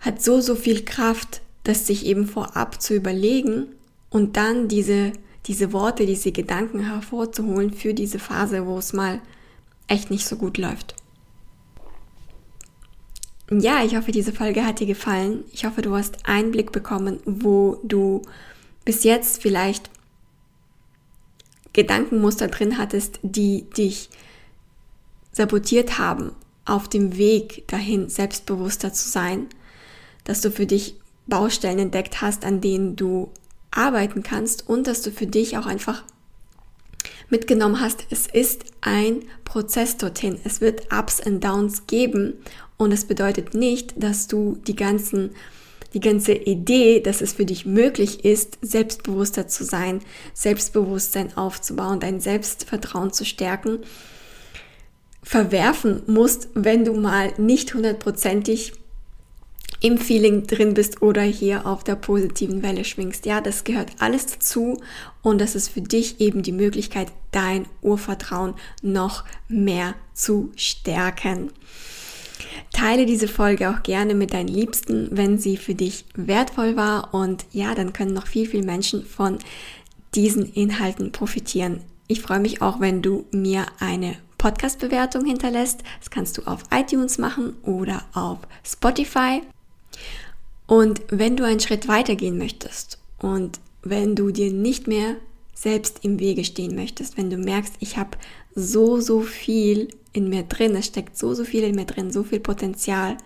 hat 0.00 0.22
so, 0.22 0.40
so 0.40 0.54
viel 0.54 0.84
Kraft, 0.84 1.42
das 1.64 1.86
sich 1.86 2.06
eben 2.06 2.26
vorab 2.26 2.80
zu 2.80 2.94
überlegen 2.94 3.66
und 4.10 4.36
dann 4.36 4.68
diese, 4.68 5.12
diese 5.46 5.72
Worte, 5.72 6.06
diese 6.06 6.32
Gedanken 6.32 6.80
hervorzuholen 6.80 7.72
für 7.72 7.94
diese 7.94 8.18
Phase, 8.18 8.66
wo 8.66 8.78
es 8.78 8.92
mal 8.92 9.20
echt 9.88 10.10
nicht 10.10 10.26
so 10.26 10.36
gut 10.36 10.58
läuft. 10.58 10.94
Ja, 13.50 13.84
ich 13.84 13.96
hoffe, 13.96 14.10
diese 14.10 14.32
Folge 14.32 14.66
hat 14.66 14.80
dir 14.80 14.86
gefallen. 14.86 15.44
Ich 15.52 15.64
hoffe, 15.64 15.82
du 15.82 15.94
hast 15.94 16.26
Einblick 16.28 16.72
bekommen, 16.72 17.20
wo 17.24 17.78
du 17.84 18.22
bis 18.84 19.04
jetzt 19.04 19.40
vielleicht 19.40 19.90
Gedankenmuster 21.76 22.48
drin 22.48 22.78
hattest, 22.78 23.20
die 23.22 23.68
dich 23.76 24.08
sabotiert 25.30 25.98
haben 25.98 26.32
auf 26.64 26.88
dem 26.88 27.18
Weg 27.18 27.68
dahin, 27.68 28.08
selbstbewusster 28.08 28.94
zu 28.94 29.08
sein, 29.08 29.46
dass 30.24 30.40
du 30.40 30.50
für 30.50 30.64
dich 30.64 30.96
Baustellen 31.26 31.78
entdeckt 31.78 32.22
hast, 32.22 32.46
an 32.46 32.62
denen 32.62 32.96
du 32.96 33.30
arbeiten 33.70 34.22
kannst 34.22 34.66
und 34.68 34.86
dass 34.86 35.02
du 35.02 35.10
für 35.10 35.26
dich 35.26 35.58
auch 35.58 35.66
einfach 35.66 36.02
mitgenommen 37.28 37.78
hast, 37.78 38.06
es 38.08 38.26
ist 38.26 38.64
ein 38.80 39.24
Prozess 39.44 39.98
dorthin. 39.98 40.40
Es 40.44 40.62
wird 40.62 40.90
Ups 40.92 41.20
und 41.24 41.44
Downs 41.44 41.86
geben 41.86 42.34
und 42.78 42.90
es 42.90 43.04
bedeutet 43.04 43.52
nicht, 43.52 44.02
dass 44.02 44.28
du 44.28 44.58
die 44.66 44.76
ganzen 44.76 45.32
die 45.94 46.00
ganze 46.00 46.32
Idee, 46.32 47.00
dass 47.00 47.20
es 47.20 47.34
für 47.34 47.44
dich 47.44 47.66
möglich 47.66 48.24
ist, 48.24 48.58
selbstbewusster 48.62 49.48
zu 49.48 49.64
sein, 49.64 50.00
Selbstbewusstsein 50.34 51.36
aufzubauen, 51.36 52.00
dein 52.00 52.20
Selbstvertrauen 52.20 53.12
zu 53.12 53.24
stärken, 53.24 53.78
verwerfen 55.22 56.02
musst, 56.06 56.48
wenn 56.54 56.84
du 56.84 56.94
mal 56.94 57.32
nicht 57.36 57.74
hundertprozentig 57.74 58.72
im 59.80 59.98
Feeling 59.98 60.46
drin 60.46 60.74
bist 60.74 61.02
oder 61.02 61.22
hier 61.22 61.66
auf 61.66 61.84
der 61.84 61.96
positiven 61.96 62.62
Welle 62.62 62.84
schwingst. 62.84 63.26
Ja, 63.26 63.40
das 63.40 63.64
gehört 63.64 63.92
alles 63.98 64.26
dazu 64.26 64.80
und 65.22 65.40
das 65.40 65.54
ist 65.54 65.68
für 65.68 65.82
dich 65.82 66.20
eben 66.20 66.42
die 66.42 66.52
Möglichkeit, 66.52 67.08
dein 67.30 67.66
Urvertrauen 67.82 68.54
noch 68.82 69.24
mehr 69.48 69.94
zu 70.14 70.50
stärken. 70.56 71.50
Teile 72.72 73.06
diese 73.06 73.28
Folge 73.28 73.70
auch 73.70 73.82
gerne 73.82 74.14
mit 74.14 74.32
deinen 74.32 74.48
Liebsten, 74.48 75.08
wenn 75.12 75.38
sie 75.38 75.56
für 75.56 75.74
dich 75.74 76.04
wertvoll 76.14 76.76
war 76.76 77.14
und 77.14 77.44
ja, 77.52 77.74
dann 77.74 77.92
können 77.92 78.12
noch 78.12 78.26
viel, 78.26 78.48
viel 78.48 78.64
Menschen 78.64 79.04
von 79.04 79.38
diesen 80.14 80.52
Inhalten 80.52 81.12
profitieren. 81.12 81.80
Ich 82.08 82.22
freue 82.22 82.40
mich 82.40 82.62
auch, 82.62 82.80
wenn 82.80 83.02
du 83.02 83.26
mir 83.32 83.66
eine 83.80 84.16
Podcast-Bewertung 84.38 85.24
hinterlässt. 85.24 85.82
Das 85.98 86.10
kannst 86.10 86.38
du 86.38 86.42
auf 86.42 86.62
iTunes 86.70 87.18
machen 87.18 87.56
oder 87.62 88.04
auf 88.14 88.38
Spotify. 88.64 89.42
Und 90.66 91.02
wenn 91.08 91.36
du 91.36 91.44
einen 91.44 91.60
Schritt 91.60 91.88
weitergehen 91.88 92.38
möchtest 92.38 92.98
und 93.18 93.60
wenn 93.82 94.14
du 94.14 94.30
dir 94.30 94.52
nicht 94.52 94.86
mehr 94.86 95.16
selbst 95.54 96.04
im 96.04 96.18
Wege 96.18 96.44
stehen 96.44 96.74
möchtest, 96.74 97.16
wenn 97.16 97.30
du 97.30 97.38
merkst, 97.38 97.74
ich 97.80 97.96
habe 97.96 98.18
so, 98.56 99.00
so 99.00 99.20
viel 99.20 99.88
in 100.12 100.28
mir 100.28 100.42
drin, 100.42 100.74
es 100.74 100.86
steckt 100.86 101.16
so, 101.16 101.34
so 101.34 101.44
viel 101.44 101.62
in 101.62 101.76
mir 101.76 101.84
drin, 101.84 102.10
so 102.10 102.24
viel 102.24 102.40
Potenzial, 102.40 103.18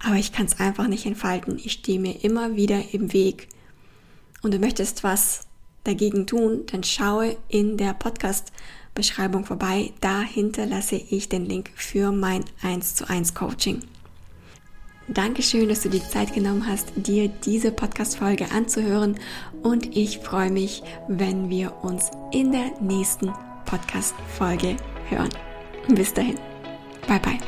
aber 0.00 0.16
ich 0.16 0.32
kann 0.32 0.46
es 0.46 0.58
einfach 0.58 0.88
nicht 0.88 1.06
entfalten. 1.06 1.60
Ich 1.64 1.72
stehe 1.72 2.00
mir 2.00 2.24
immer 2.24 2.56
wieder 2.56 2.82
im 2.92 3.12
Weg 3.12 3.48
und 4.42 4.52
du 4.52 4.58
möchtest 4.58 5.04
was 5.04 5.46
dagegen 5.84 6.26
tun, 6.26 6.62
dann 6.70 6.82
schaue 6.82 7.36
in 7.48 7.76
der 7.76 7.94
Podcast-Beschreibung 7.94 9.44
vorbei. 9.44 9.92
Dahinter 10.00 10.66
lasse 10.66 10.96
ich 10.96 11.28
den 11.28 11.46
Link 11.46 11.70
für 11.76 12.10
mein 12.10 12.44
1 12.62 12.96
zu 12.96 13.08
1 13.08 13.34
Coaching. 13.34 13.80
Dankeschön, 15.08 15.68
dass 15.68 15.82
du 15.82 15.88
die 15.88 16.02
Zeit 16.02 16.32
genommen 16.32 16.66
hast, 16.66 16.92
dir 16.96 17.28
diese 17.28 17.70
Podcast-Folge 17.70 18.50
anzuhören 18.50 19.16
und 19.62 19.96
ich 19.96 20.18
freue 20.18 20.50
mich, 20.50 20.82
wenn 21.06 21.48
wir 21.48 21.84
uns 21.84 22.10
in 22.32 22.50
der 22.52 22.80
nächsten 22.80 23.32
Podcast-Folge 23.64 24.76
hören. 25.08 25.30
Bis 25.88 26.12
dahin. 26.14 26.38
Bye 27.06 27.18
bye. 27.20 27.38